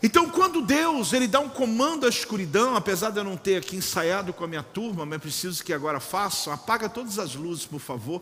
[0.04, 3.76] Então, quando Deus ele dá um comando à escuridão, apesar de eu não ter aqui
[3.76, 7.80] ensaiado com a minha turma, mas preciso que agora façam, apaga todas as luzes, por
[7.80, 8.22] favor.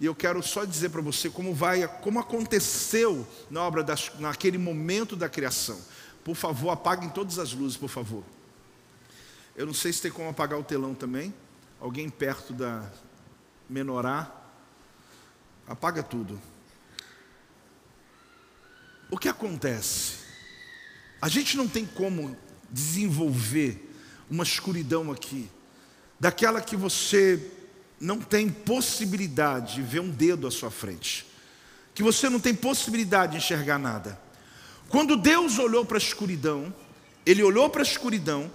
[0.00, 4.56] E eu quero só dizer para você como vai, como aconteceu na obra das, naquele
[4.56, 5.78] momento da criação.
[6.24, 8.22] Por favor, apaguem todas as luzes, por favor.
[9.54, 11.34] Eu não sei se tem como apagar o telão também.
[11.78, 12.90] Alguém perto da
[13.68, 14.32] menorá,
[15.66, 16.40] apaga tudo.
[19.10, 20.27] O que acontece?
[21.20, 22.36] A gente não tem como
[22.70, 23.92] desenvolver
[24.30, 25.48] uma escuridão aqui,
[26.20, 27.50] daquela que você
[28.00, 31.26] não tem possibilidade de ver um dedo à sua frente,
[31.94, 34.20] que você não tem possibilidade de enxergar nada.
[34.88, 36.72] Quando Deus olhou para a escuridão,
[37.26, 38.50] Ele olhou para a escuridão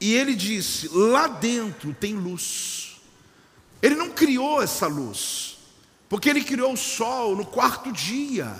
[0.00, 3.00] e Ele disse: lá dentro tem luz.
[3.80, 5.58] Ele não criou essa luz,
[6.08, 8.54] porque Ele criou o sol no quarto dia.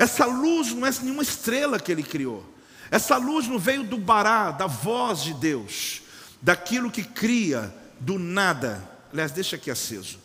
[0.00, 2.42] Essa luz não é nenhuma estrela que ele criou.
[2.90, 6.00] Essa luz não veio do bará, da voz de Deus,
[6.40, 8.82] daquilo que cria do nada.
[9.12, 10.18] Aliás, deixa aqui aceso,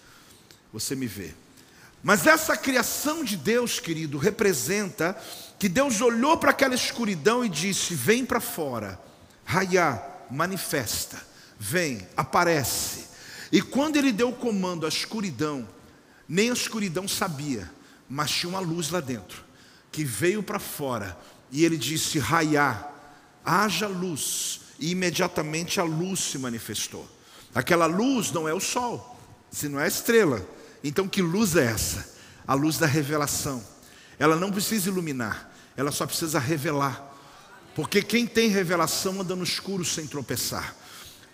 [0.72, 1.34] você me vê.
[2.02, 5.22] Mas essa criação de Deus, querido, representa
[5.60, 8.98] que Deus olhou para aquela escuridão e disse: Vem para fora,
[9.44, 11.22] Raiá, manifesta,
[11.60, 13.08] vem, aparece.
[13.52, 15.68] E quando ele deu o comando à escuridão,
[16.30, 17.70] nem a escuridão sabia,
[18.08, 19.44] mas tinha uma luz lá dentro
[19.96, 21.18] que veio para fora
[21.50, 22.92] e ele disse: Raiá,
[23.46, 24.60] haja luz.
[24.78, 27.10] E imediatamente a luz se manifestou.
[27.54, 29.18] Aquela luz não é o sol,
[29.50, 30.46] se não é a estrela.
[30.84, 32.14] Então que luz é essa?
[32.46, 33.64] A luz da revelação.
[34.20, 37.14] Ela não precisa iluminar, ela só precisa revelar.
[37.74, 40.76] Porque quem tem revelação anda no escuro sem tropeçar.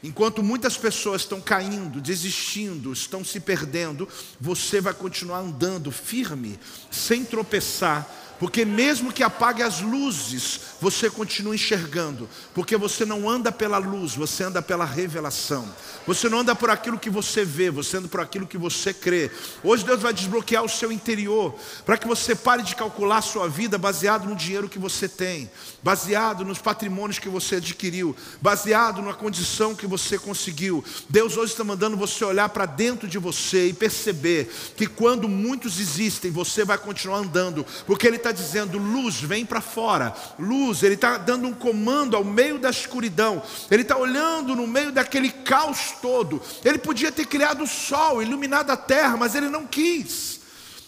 [0.04, 4.08] Enquanto muitas pessoas estão caindo, desistindo, estão se perdendo,
[4.39, 8.08] você vai continuar andando firme, sem tropeçar,
[8.41, 14.15] porque mesmo que apague as luzes, você continua enxergando, porque você não anda pela luz,
[14.15, 15.71] você anda pela revelação.
[16.08, 19.30] Você não anda por aquilo que você vê, você anda por aquilo que você crê.
[19.63, 21.54] Hoje Deus vai desbloquear o seu interior,
[21.86, 25.47] para que você pare de calcular a sua vida baseado no dinheiro que você tem,
[25.84, 30.84] baseado nos patrimônios que você adquiriu, baseado na condição que você conseguiu.
[31.08, 35.80] Deus hoje está mandando você olhar para dentro de você e perceber que quando muitos
[35.80, 40.15] existem, você vai continuar andando, porque Ele está está dizendo: luz, vem para fora.
[40.39, 43.41] Luz, ele está dando um comando ao meio da escuridão.
[43.69, 46.41] Ele está olhando no meio daquele caos todo.
[46.63, 50.41] Ele podia ter criado o sol, iluminado a terra, mas ele não quis.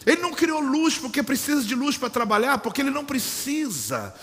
[0.06, 4.14] Ele não criou luz porque precisa de luz para trabalhar, porque ele não precisa.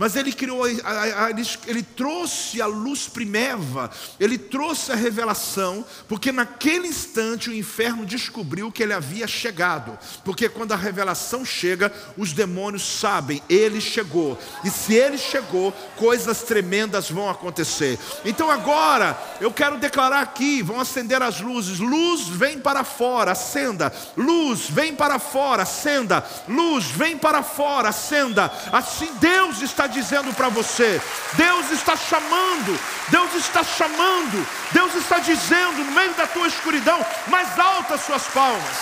[0.00, 7.50] Mas ele criou, ele trouxe a luz primeva, ele trouxe a revelação, porque naquele instante
[7.50, 9.98] o inferno descobriu que ele havia chegado.
[10.24, 14.38] Porque quando a revelação chega, os demônios sabem, ele chegou.
[14.64, 17.98] E se ele chegou, coisas tremendas vão acontecer.
[18.24, 21.78] Então agora, eu quero declarar aqui: vão acender as luzes.
[21.78, 23.92] Luz vem para fora, acenda.
[24.16, 26.24] Luz vem para fora, acenda.
[26.48, 28.50] Luz vem para fora, acenda.
[28.72, 31.00] Assim Deus está dizendo para você:
[31.34, 37.58] Deus está chamando, Deus está chamando, Deus está dizendo no meio da tua escuridão, mais
[37.58, 38.76] alta as suas palmas,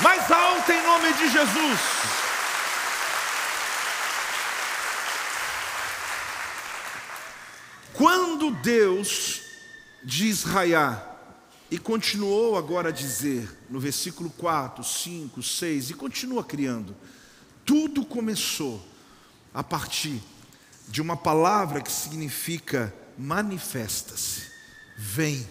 [0.00, 1.80] mais alta em nome de Jesus.
[7.94, 9.42] Quando Deus
[10.02, 11.10] diz raiar,
[11.70, 16.96] e continuou agora a dizer, no versículo 4, 5, 6, e continua criando,
[17.64, 18.84] tudo começou
[19.52, 20.20] a partir
[20.88, 24.42] de uma palavra que significa manifesta-se,
[24.96, 25.46] vem.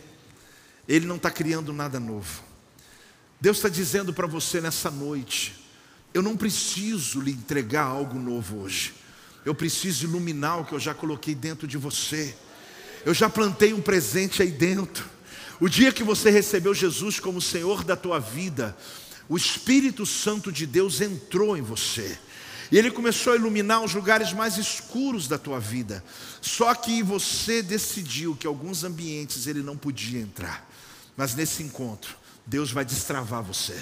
[0.87, 2.43] Ele não está criando nada novo.
[3.39, 5.55] Deus está dizendo para você nessa noite:
[6.13, 8.93] eu não preciso lhe entregar algo novo hoje.
[9.45, 12.35] Eu preciso iluminar o que eu já coloquei dentro de você.
[13.05, 15.07] Eu já plantei um presente aí dentro.
[15.59, 18.75] O dia que você recebeu Jesus como Senhor da tua vida,
[19.27, 22.17] o Espírito Santo de Deus entrou em você.
[22.71, 26.03] E ele começou a iluminar os lugares mais escuros da tua vida.
[26.41, 30.69] Só que você decidiu que alguns ambientes ele não podia entrar.
[31.17, 33.77] Mas nesse encontro, Deus vai destravar você.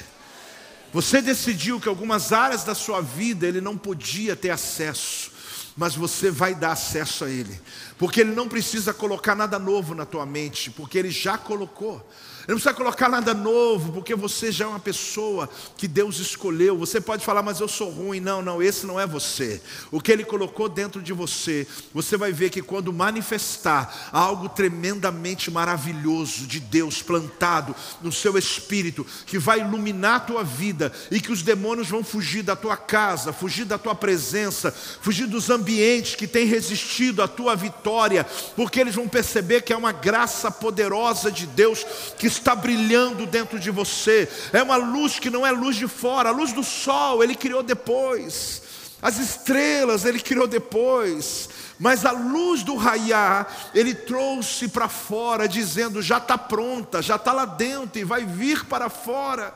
[0.94, 5.38] Você decidiu que algumas áreas da sua vida ele não podia ter acesso
[5.78, 7.62] mas você vai dar acesso a Ele,
[8.00, 12.04] porque Ele não precisa colocar nada novo na tua mente, porque Ele já colocou.
[12.48, 16.78] Não precisa colocar nada novo, porque você já é uma pessoa que Deus escolheu.
[16.78, 18.22] Você pode falar, mas eu sou ruim.
[18.22, 19.62] Não, não, esse não é você.
[19.92, 25.52] O que Ele colocou dentro de você, você vai ver que quando manifestar algo tremendamente
[25.52, 31.34] maravilhoso de Deus plantado no seu espírito, que vai iluminar a tua vida e que
[31.34, 36.26] os demônios vão fugir da tua casa, fugir da tua presença, fugir dos ambientes que
[36.26, 41.46] têm resistido à tua vitória, porque eles vão perceber que é uma graça poderosa de
[41.46, 41.86] Deus
[42.18, 44.30] que está brilhando dentro de você.
[44.54, 47.64] É uma luz que não é luz de fora, a luz do sol ele criou
[47.64, 48.62] depois.
[49.02, 51.50] As estrelas ele criou depois.
[51.80, 57.32] Mas a luz do raiar, ele trouxe para fora, dizendo: já está pronta, já está
[57.32, 59.54] lá dentro e vai vir para fora.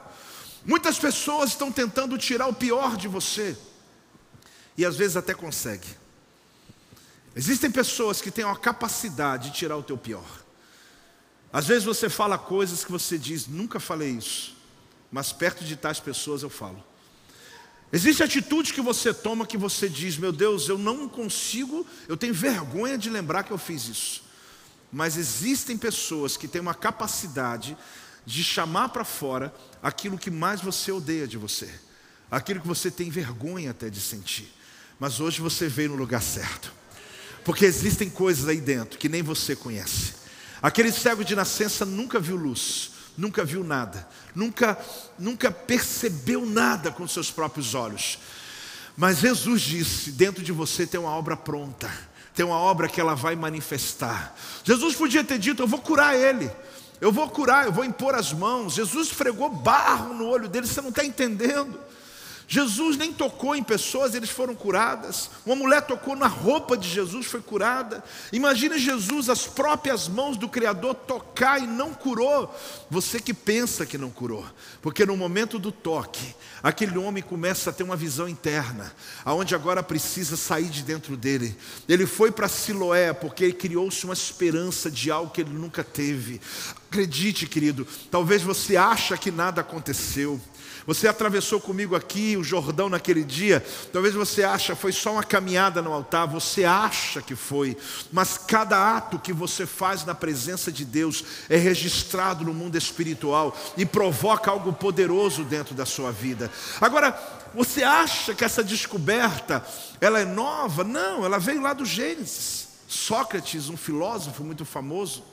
[0.63, 3.57] Muitas pessoas estão tentando tirar o pior de você,
[4.77, 5.87] e às vezes até consegue.
[7.35, 10.40] Existem pessoas que têm a capacidade de tirar o teu pior.
[11.53, 14.55] Às vezes você fala coisas que você diz, nunca falei isso,
[15.11, 16.81] mas perto de tais pessoas eu falo.
[17.93, 22.33] Existe atitude que você toma que você diz, meu Deus, eu não consigo, eu tenho
[22.33, 24.23] vergonha de lembrar que eu fiz isso.
[24.91, 27.77] Mas existem pessoas que têm uma capacidade
[28.25, 31.69] de chamar para fora aquilo que mais você odeia de você,
[32.29, 34.49] aquilo que você tem vergonha até de sentir.
[34.97, 36.71] Mas hoje você veio no lugar certo,
[37.43, 40.20] porque existem coisas aí dentro que nem você conhece.
[40.61, 44.77] Aquele cego de nascença nunca viu luz, nunca viu nada, nunca,
[45.17, 48.19] nunca percebeu nada com seus próprios olhos.
[48.95, 51.91] Mas Jesus disse: dentro de você tem uma obra pronta,
[52.35, 54.35] tem uma obra que ela vai manifestar.
[54.63, 56.49] Jesus podia ter dito: eu vou curar ele.
[56.99, 58.75] Eu vou curar, eu vou impor as mãos.
[58.75, 61.79] Jesus fregou barro no olho dele, você não está entendendo.
[62.53, 65.29] Jesus nem tocou em pessoas, eles foram curadas.
[65.45, 68.03] Uma mulher tocou na roupa de Jesus, foi curada.
[68.29, 72.53] Imagina Jesus, as próprias mãos do Criador tocar e não curou.
[72.89, 74.45] Você que pensa que não curou,
[74.81, 78.91] porque no momento do toque, aquele homem começa a ter uma visão interna,
[79.23, 81.55] aonde agora precisa sair de dentro dele.
[81.87, 86.41] Ele foi para Siloé porque criou-se uma esperança de algo que ele nunca teve.
[86.89, 90.37] Acredite, querido, talvez você acha que nada aconteceu.
[90.85, 93.63] Você atravessou comigo aqui o Jordão naquele dia.
[93.93, 96.27] Talvez você acha foi só uma caminhada no altar.
[96.27, 97.77] Você acha que foi,
[98.11, 103.57] mas cada ato que você faz na presença de Deus é registrado no mundo espiritual
[103.77, 106.51] e provoca algo poderoso dentro da sua vida.
[106.79, 107.17] Agora,
[107.53, 109.65] você acha que essa descoberta
[109.99, 110.83] ela é nova?
[110.83, 112.69] Não, ela veio lá do Gênesis.
[112.87, 115.23] Sócrates, um filósofo muito famoso,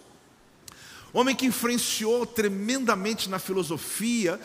[1.13, 4.39] homem que influenciou tremendamente na filosofia,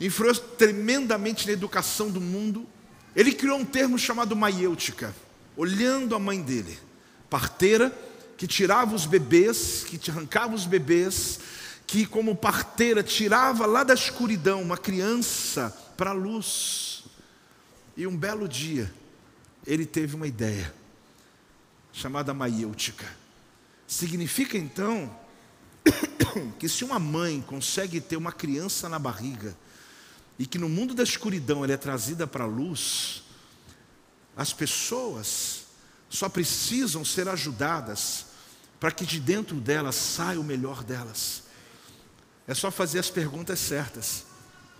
[0.00, 2.66] influenciou tremendamente na educação do mundo.
[3.16, 5.14] Ele criou um termo chamado maiêutica,
[5.56, 6.78] olhando a mãe dele,
[7.28, 7.92] parteira,
[8.36, 11.40] que tirava os bebês, que arrancava os bebês,
[11.86, 17.04] que como parteira tirava lá da escuridão uma criança para a luz.
[17.96, 18.92] E um belo dia,
[19.66, 20.72] ele teve uma ideia,
[21.92, 23.06] chamada maiêutica.
[23.88, 25.10] Significa então
[26.60, 29.56] que se uma mãe consegue ter uma criança na barriga,
[30.38, 33.22] e que no mundo da escuridão ela é trazida para a luz,
[34.36, 35.64] as pessoas
[36.08, 38.26] só precisam ser ajudadas
[38.78, 41.42] para que de dentro delas saia o melhor delas.
[42.46, 44.24] É só fazer as perguntas certas.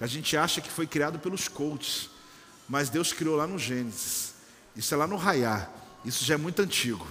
[0.00, 2.09] A gente acha que foi criado pelos coaches,
[2.68, 4.34] mas Deus criou lá no Gênesis.
[4.76, 5.68] Isso é lá no Raiá.
[6.04, 7.06] Isso já é muito antigo.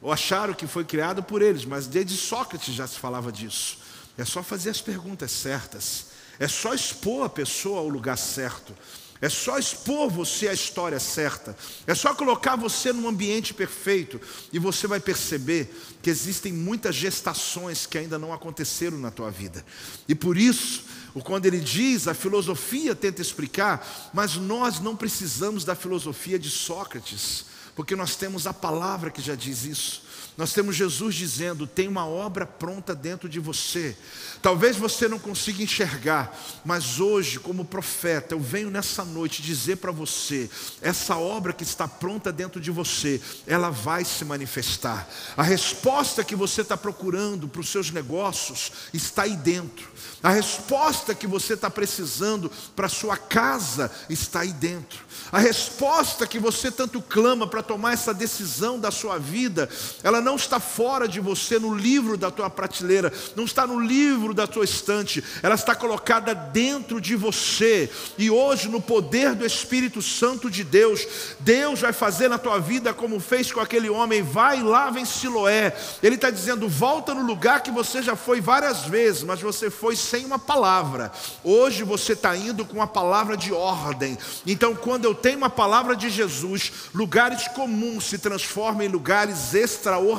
[0.00, 3.78] Ou acharam que foi criado por eles, mas desde Sócrates já se falava disso.
[4.16, 6.06] É só fazer as perguntas certas.
[6.38, 8.74] É só expor a pessoa ao lugar certo.
[9.20, 11.56] É só expor você à história certa.
[11.86, 14.20] É só colocar você num ambiente perfeito
[14.52, 19.64] e você vai perceber que existem muitas gestações que ainda não aconteceram na tua vida.
[20.08, 20.84] E por isso,
[21.24, 27.46] quando ele diz, a filosofia tenta explicar, mas nós não precisamos da filosofia de Sócrates,
[27.74, 30.07] porque nós temos a palavra que já diz isso.
[30.38, 33.96] Nós temos Jesus dizendo: tem uma obra pronta dentro de você.
[34.40, 36.32] Talvez você não consiga enxergar,
[36.64, 40.48] mas hoje, como profeta, eu venho nessa noite dizer para você:
[40.80, 45.08] essa obra que está pronta dentro de você, ela vai se manifestar.
[45.36, 49.88] A resposta que você está procurando para os seus negócios está aí dentro.
[50.22, 55.04] A resposta que você está precisando para a sua casa está aí dentro.
[55.32, 59.68] A resposta que você tanto clama para tomar essa decisão da sua vida,
[60.02, 64.32] ela não está fora de você no livro da tua prateleira, não está no livro
[64.34, 67.90] da tua estante, ela está colocada dentro de você.
[68.16, 71.06] E hoje, no poder do Espírito Santo de Deus,
[71.40, 75.74] Deus vai fazer na tua vida como fez com aquele homem, vai lá, vem Siloé.
[76.02, 79.96] Ele está dizendo: volta no lugar que você já foi várias vezes, mas você foi
[79.96, 81.12] sem uma palavra.
[81.44, 84.18] Hoje você está indo com uma palavra de ordem.
[84.46, 90.17] Então, quando eu tenho uma palavra de Jesus, lugares comuns se transformam em lugares extraordinários.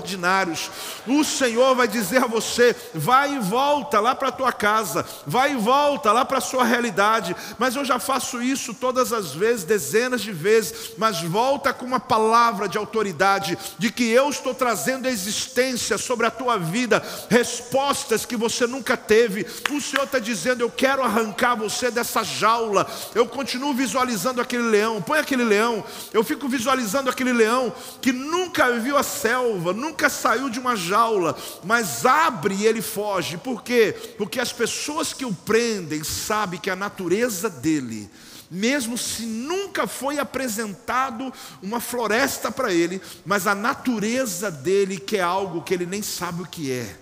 [1.07, 5.53] O Senhor vai dizer a você: vai e volta lá para a tua casa, vai
[5.53, 7.35] e volta lá para a sua realidade.
[7.57, 10.91] Mas eu já faço isso todas as vezes, dezenas de vezes.
[10.97, 16.25] Mas volta com uma palavra de autoridade, de que eu estou trazendo a existência sobre
[16.25, 19.45] a tua vida, respostas que você nunca teve.
[19.71, 22.87] O Senhor está dizendo: eu quero arrancar você dessa jaula.
[23.13, 25.83] Eu continuo visualizando aquele leão leão, põe aquele leão.
[26.13, 31.37] Eu fico visualizando aquele leão que nunca viu a selva, nunca saiu de uma jaula,
[31.63, 33.37] mas abre e ele foge.
[33.37, 33.95] Por quê?
[34.17, 38.09] Porque as pessoas que o prendem sabem que a natureza dele,
[38.49, 41.31] mesmo se nunca foi apresentado
[41.61, 46.41] uma floresta para ele, mas a natureza dele que é algo que ele nem sabe
[46.41, 46.95] o que é.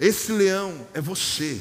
[0.00, 1.60] Esse leão é você.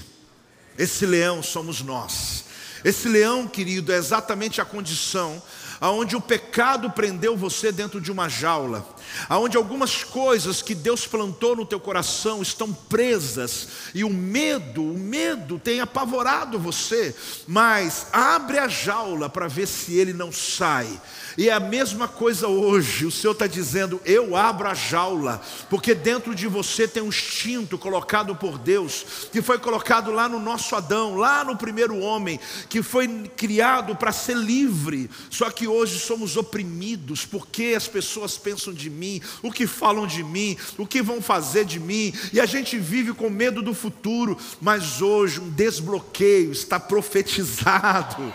[0.78, 2.45] Esse leão somos nós.
[2.86, 5.41] Esse leão, querido, é exatamente a condição
[5.80, 8.88] aonde o pecado prendeu você dentro de uma jaula,
[9.30, 14.97] aonde algumas coisas que Deus plantou no teu coração estão presas e o medo, o
[14.97, 17.16] medo tem apavorado você,
[17.47, 20.99] mas abre a jaula para ver se ele não sai.
[21.38, 23.05] E é a mesma coisa hoje.
[23.05, 25.39] O Senhor está dizendo: Eu abro a jaula,
[25.70, 30.39] porque dentro de você tem um instinto colocado por Deus, que foi colocado lá no
[30.39, 35.10] nosso Adão, lá no primeiro homem, que foi criado para ser livre.
[35.30, 40.23] Só que hoje somos oprimidos, porque as pessoas pensam de mim, o que falam de
[40.23, 44.37] mim, o que vão fazer de mim, e a gente vive com medo do futuro.
[44.59, 48.33] Mas hoje um desbloqueio está profetizado.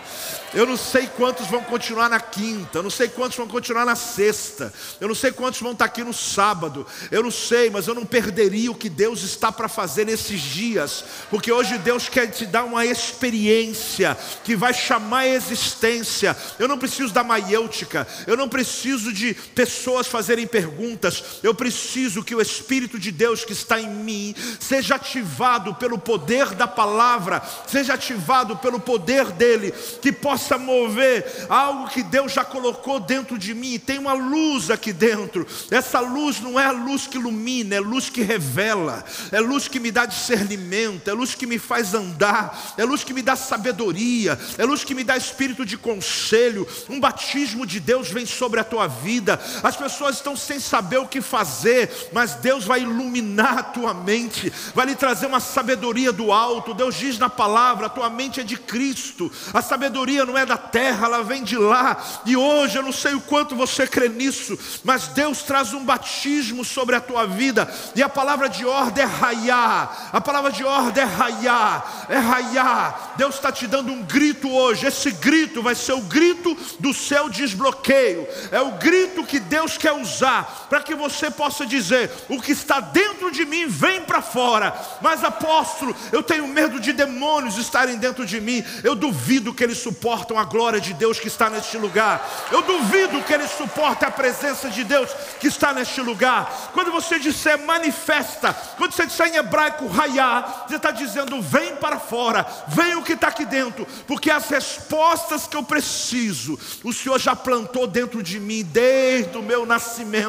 [0.53, 3.95] Eu não sei quantos vão continuar na quinta, eu não sei quantos vão continuar na
[3.95, 7.95] sexta, eu não sei quantos vão estar aqui no sábado, eu não sei, mas eu
[7.95, 12.45] não perderia o que Deus está para fazer nesses dias, porque hoje Deus quer te
[12.45, 16.37] dar uma experiência que vai chamar a existência.
[16.59, 22.35] Eu não preciso da maiêutica, eu não preciso de pessoas fazerem perguntas, eu preciso que
[22.35, 27.95] o Espírito de Deus que está em mim seja ativado pelo poder da palavra, seja
[27.95, 33.79] ativado pelo poder dele, que possa mover algo que Deus já colocou dentro de mim.
[33.79, 35.47] Tem uma luz aqui dentro.
[35.71, 39.79] Essa luz não é a luz que ilumina, é luz que revela, é luz que
[39.79, 44.37] me dá discernimento, é luz que me faz andar, é luz que me dá sabedoria,
[44.55, 48.63] é luz que me dá espírito de conselho, um batismo de Deus vem sobre a
[48.63, 49.41] tua vida.
[49.63, 54.51] As pessoas estão sem saber o que fazer, mas Deus vai iluminar a tua mente,
[54.75, 56.73] vai lhe trazer uma sabedoria do alto.
[56.73, 60.57] Deus diz na palavra: a tua mente é de Cristo, a sabedoria não é da
[60.57, 61.97] terra, ela vem de lá.
[62.25, 66.63] E hoje eu não sei o quanto você crê nisso, mas Deus traz um batismo
[66.63, 71.03] sobre a tua vida, e a palavra de ordem é raiar, a palavra de ordem
[71.03, 73.13] é raiar, é raiar.
[73.17, 77.29] Deus está te dando um grito hoje, esse grito vai ser o grito do seu
[77.29, 80.32] desbloqueio, é o grito que Deus quer usar
[80.69, 85.23] para que você possa dizer: o que está dentro de mim vem para fora, mas
[85.23, 90.37] apóstolo, eu tenho medo de demônios estarem dentro de mim, eu duvido que eles suportam
[90.39, 94.69] a glória de Deus que está neste lugar, eu duvido que eles suportem a presença
[94.69, 95.09] de Deus
[95.39, 96.71] que está neste lugar.
[96.73, 101.99] Quando você disser manifesta, quando você disser em hebraico raiar, você está dizendo vem para
[101.99, 107.19] fora, vem o que está aqui dentro, porque as respostas que eu preciso, o Senhor
[107.19, 110.22] já plantou dentro de mim desde o meu nascimento.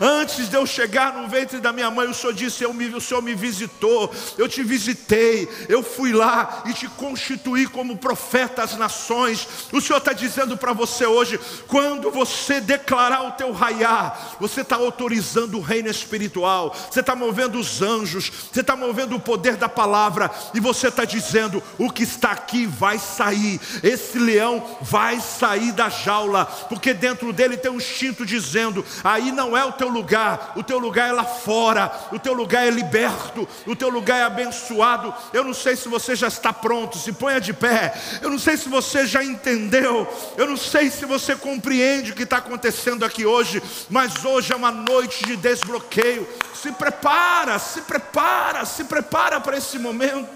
[0.00, 3.00] Antes de eu chegar no ventre da minha mãe, o Senhor disse: eu me, O
[3.00, 8.76] Senhor me visitou, eu te visitei, eu fui lá e te constituí como profeta às
[8.76, 9.46] nações.
[9.72, 14.76] O Senhor está dizendo para você hoje: quando você declarar o teu raiar, você está
[14.76, 19.68] autorizando o reino espiritual, você está movendo os anjos, você está movendo o poder da
[19.68, 25.72] palavra, e você está dizendo: o que está aqui vai sair, esse leão vai sair
[25.72, 30.52] da jaula, porque dentro dele tem um instinto dizendo: aí não é o teu lugar,
[30.56, 34.24] o teu lugar é lá fora, o teu lugar é liberto, o teu lugar é
[34.24, 35.12] abençoado.
[35.32, 38.56] Eu não sei se você já está pronto, se ponha de pé, eu não sei
[38.56, 40.06] se você já entendeu,
[40.36, 44.56] eu não sei se você compreende o que está acontecendo aqui hoje, mas hoje é
[44.56, 46.28] uma noite de desbloqueio.
[46.54, 50.28] Se prepara, se prepara, se prepara para esse momento.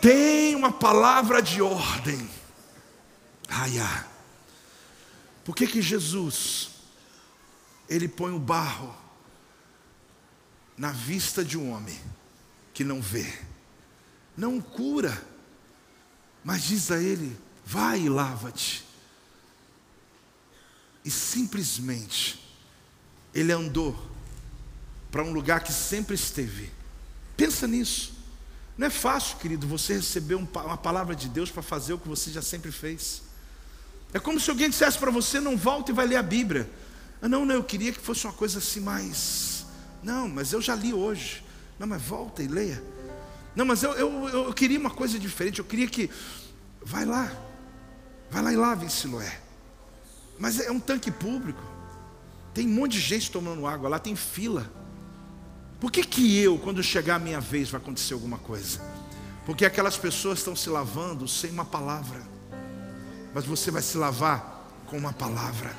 [0.00, 2.28] Tem uma palavra de ordem.
[3.48, 4.04] Ai, ai.
[5.44, 6.71] Por que que Jesus
[7.92, 8.94] ele põe o barro
[10.78, 11.98] na vista de um homem
[12.72, 13.30] que não vê?
[14.34, 15.22] Não cura,
[16.42, 17.36] mas diz a ele:
[17.66, 18.82] vai e lava-te.
[21.04, 22.42] E simplesmente
[23.34, 24.10] ele andou
[25.10, 26.72] para um lugar que sempre esteve.
[27.36, 28.14] Pensa nisso.
[28.78, 32.30] Não é fácil, querido, você receber uma palavra de Deus para fazer o que você
[32.30, 33.22] já sempre fez.
[34.14, 36.70] É como se alguém dissesse para você: não volta e vai ler a Bíblia.
[37.22, 39.64] Ah, não, não, eu queria que fosse uma coisa assim mais.
[40.02, 41.42] Não, mas eu já li hoje.
[41.78, 42.82] Não, mas volta e leia.
[43.54, 45.60] Não, mas eu, eu, eu queria uma coisa diferente.
[45.60, 46.10] Eu queria que.
[46.84, 47.32] Vai lá.
[48.30, 49.40] Vai lá e lave em Siloé.
[50.38, 51.62] Mas é um tanque público.
[52.52, 54.70] Tem um monte de gente tomando água lá, tem fila.
[55.80, 58.80] Por que, que eu, quando chegar a minha vez, vai acontecer alguma coisa?
[59.46, 62.32] Porque aquelas pessoas estão se lavando sem uma palavra
[63.34, 65.74] mas você vai se lavar com uma palavra.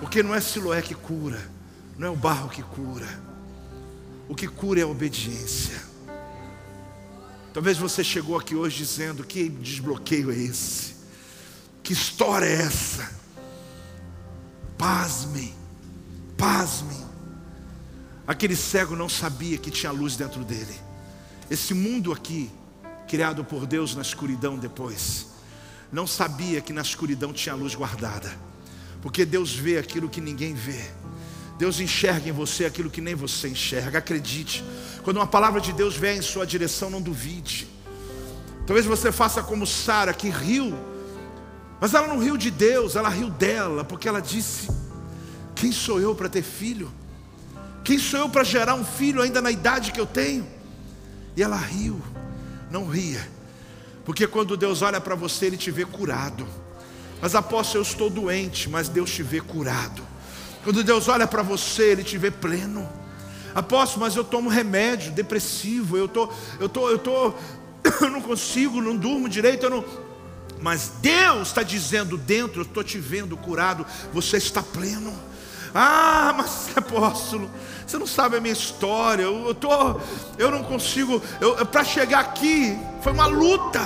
[0.00, 1.40] Porque não é Siloé que cura,
[1.96, 3.06] não é o barro que cura.
[4.28, 5.80] O que cura é a obediência.
[7.52, 10.94] Talvez você chegou aqui hoje dizendo: que desbloqueio é esse?
[11.82, 13.10] Que história é essa?
[14.78, 15.54] Pasmem,
[16.38, 17.04] pasmem.
[18.26, 20.74] Aquele cego não sabia que tinha luz dentro dele.
[21.50, 22.48] Esse mundo aqui,
[23.08, 25.26] criado por Deus na escuridão depois,
[25.90, 28.32] não sabia que na escuridão tinha luz guardada,
[29.02, 30.80] porque Deus vê aquilo que ninguém vê.
[31.58, 33.98] Deus enxerga em você aquilo que nem você enxerga.
[33.98, 34.64] Acredite.
[35.02, 37.68] Quando uma palavra de Deus vier em sua direção, não duvide.
[38.66, 40.74] Talvez você faça como Sara, que riu,
[41.80, 44.68] mas ela não riu de Deus, ela riu dela, porque ela disse:
[45.54, 46.90] Quem sou eu para ter filho?
[47.82, 50.46] Quem sou eu para gerar um filho ainda na idade que eu tenho?
[51.36, 52.00] E ela riu,
[52.70, 53.26] não ria
[54.10, 56.44] porque quando Deus olha para você, Ele te vê curado.
[57.20, 60.02] Mas apóstolo, eu estou doente, mas Deus te vê curado.
[60.64, 62.88] Quando Deus olha para você, Ele te vê pleno.
[63.54, 67.34] Apóstolo, mas eu tomo remédio depressivo, eu tô, eu tô, eu tô,
[68.00, 69.84] eu não consigo, não durmo direito, eu não.
[70.60, 75.12] Mas Deus está dizendo dentro, eu estou te vendo curado, você está pleno.
[75.74, 77.50] Ah, mas apóstolo,
[77.86, 79.22] você não sabe a minha história.
[79.22, 80.00] Eu, eu, tô,
[80.38, 81.20] eu não consigo.
[81.70, 83.80] Para chegar aqui foi uma luta.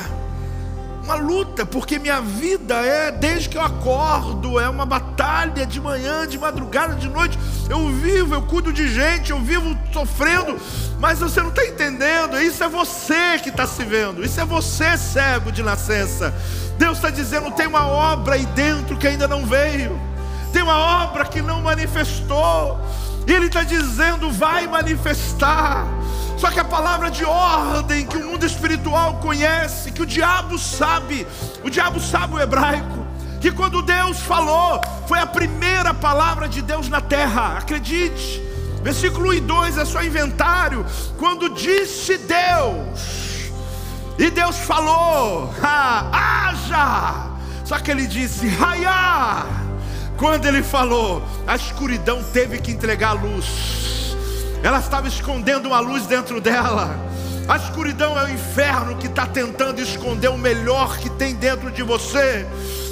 [1.05, 6.27] Uma luta, porque minha vida é desde que eu acordo, é uma batalha de manhã,
[6.27, 7.39] de madrugada, de noite.
[7.69, 10.59] Eu vivo, eu cuido de gente, eu vivo sofrendo,
[10.99, 12.41] mas você não está entendendo.
[12.41, 16.35] Isso é você que está se vendo, isso é você cego de nascença.
[16.79, 20.15] Deus está dizendo: tem uma obra aí dentro que ainda não veio
[20.55, 22.81] tem uma obra que não manifestou,
[23.27, 25.85] e Ele está dizendo: vai manifestar.
[26.45, 31.27] Só que a palavra de ordem que o mundo espiritual conhece, que o diabo sabe,
[31.63, 33.07] o diabo sabe o hebraico,
[33.41, 34.79] que quando Deus falou,
[35.09, 38.43] foi a primeira palavra de Deus na terra, acredite.
[38.83, 40.85] Versículo 1 e 2 é só inventário.
[41.17, 43.51] Quando disse Deus,
[44.19, 47.39] e Deus falou, ah, haja.
[47.65, 49.47] Só que ele disse, raiá.
[50.19, 54.04] Quando ele falou, a escuridão teve que entregar a luz.
[54.65, 56.89] Ela estava escondendo uma luz dentro dela.
[57.47, 61.83] A escuridão é o inferno que está tentando esconder o melhor que tem dentro de
[61.83, 62.47] você.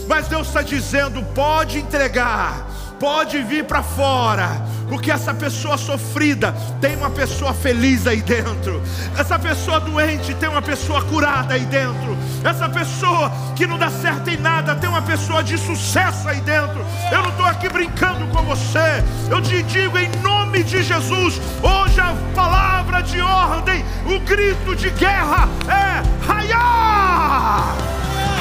[0.07, 2.69] Mas Deus está dizendo: pode entregar,
[3.03, 8.81] pode vir para fora, porque essa pessoa sofrida tem uma pessoa feliz aí dentro,
[9.19, 14.31] essa pessoa doente tem uma pessoa curada aí dentro, essa pessoa que não dá certo
[14.31, 16.87] em nada tem uma pessoa de sucesso aí dentro.
[17.11, 22.01] Eu não estou aqui brincando com você, eu te digo em nome de Jesus, hoje
[22.01, 27.75] a palavra de ordem, o grito de guerra é raiar,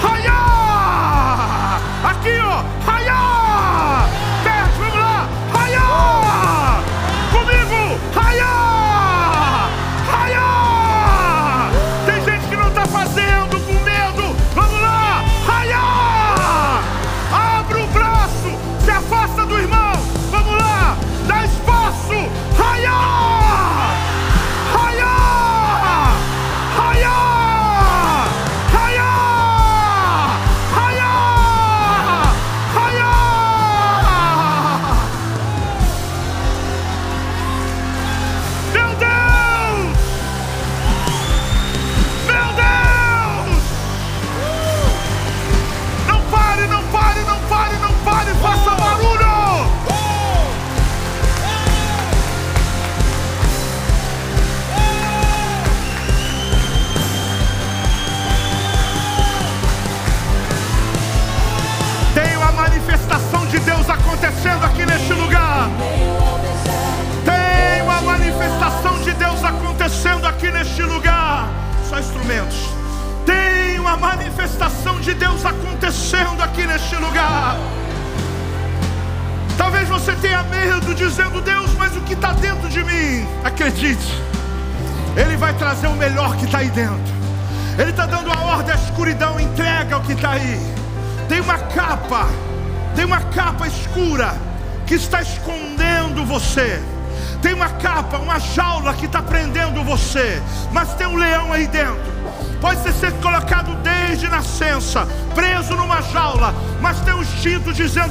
[0.03, 0.50] raiar,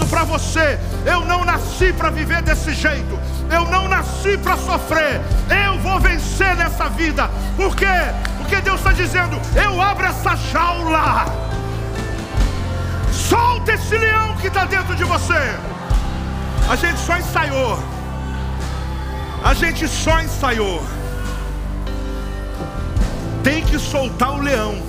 [0.01, 3.19] dizendo para você: eu não nasci para viver desse jeito,
[3.51, 5.21] eu não nasci para sofrer,
[5.67, 7.31] eu vou vencer nessa vida.
[7.57, 7.87] Por quê?
[8.39, 11.27] Porque Deus está dizendo: eu abro essa jaula
[13.13, 15.57] Solta esse leão que está dentro de você.
[16.69, 17.79] A gente só ensaiou.
[19.45, 20.83] A gente só ensaiou.
[23.43, 24.81] Tem que soltar o leão.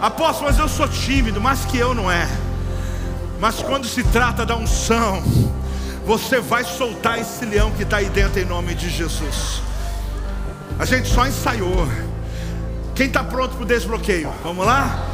[0.00, 2.26] Apóstolo, mas eu sou tímido, mas que eu não é.
[3.40, 5.22] Mas quando se trata da unção,
[6.04, 9.62] você vai soltar esse leão que está aí dentro em nome de Jesus.
[10.78, 11.88] A gente só ensaiou.
[12.94, 14.30] Quem está pronto para o desbloqueio?
[14.44, 15.06] Vamos lá?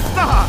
[0.00, 0.48] Raiá!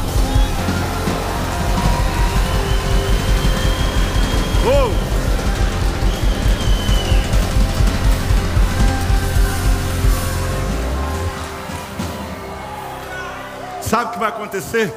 [14.27, 14.93] acontecer?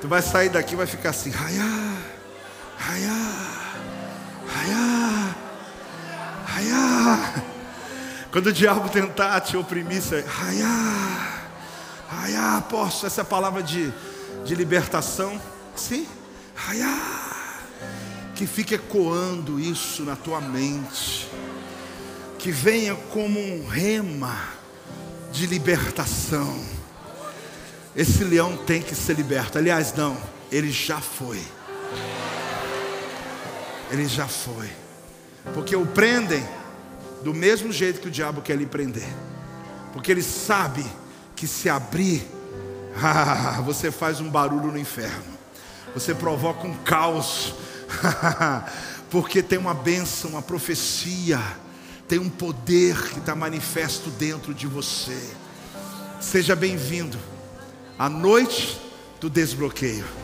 [0.00, 1.94] Tu vai sair daqui e vai ficar assim, raiá,
[2.76, 3.44] raiá,
[4.48, 5.34] raiá,
[6.46, 7.42] raiá.
[8.30, 11.43] Quando o diabo tentar te oprimir, você raiá,
[12.14, 13.92] raiá, posso, essa é a palavra de,
[14.44, 15.40] de libertação.
[15.76, 16.06] Sim,
[16.54, 17.62] raiá,
[18.34, 21.28] que fique ecoando isso na tua mente
[22.44, 24.50] que venha como um rema
[25.32, 26.62] de libertação.
[27.96, 29.56] Esse leão tem que ser liberto.
[29.56, 30.14] Aliás, não,
[30.52, 31.40] ele já foi.
[33.90, 34.68] Ele já foi.
[35.54, 36.46] Porque o prendem
[37.22, 39.08] do mesmo jeito que o diabo quer lhe prender.
[39.94, 40.84] Porque ele sabe
[41.36, 42.26] que se abrir,
[43.02, 45.34] ah, você faz um barulho no inferno.
[45.94, 47.54] Você provoca um caos.
[49.10, 51.40] Porque tem uma bênção, uma profecia,
[52.08, 55.30] tem um poder que está manifesto dentro de você.
[56.20, 57.18] Seja bem-vindo
[57.98, 58.80] à noite
[59.20, 60.23] do desbloqueio.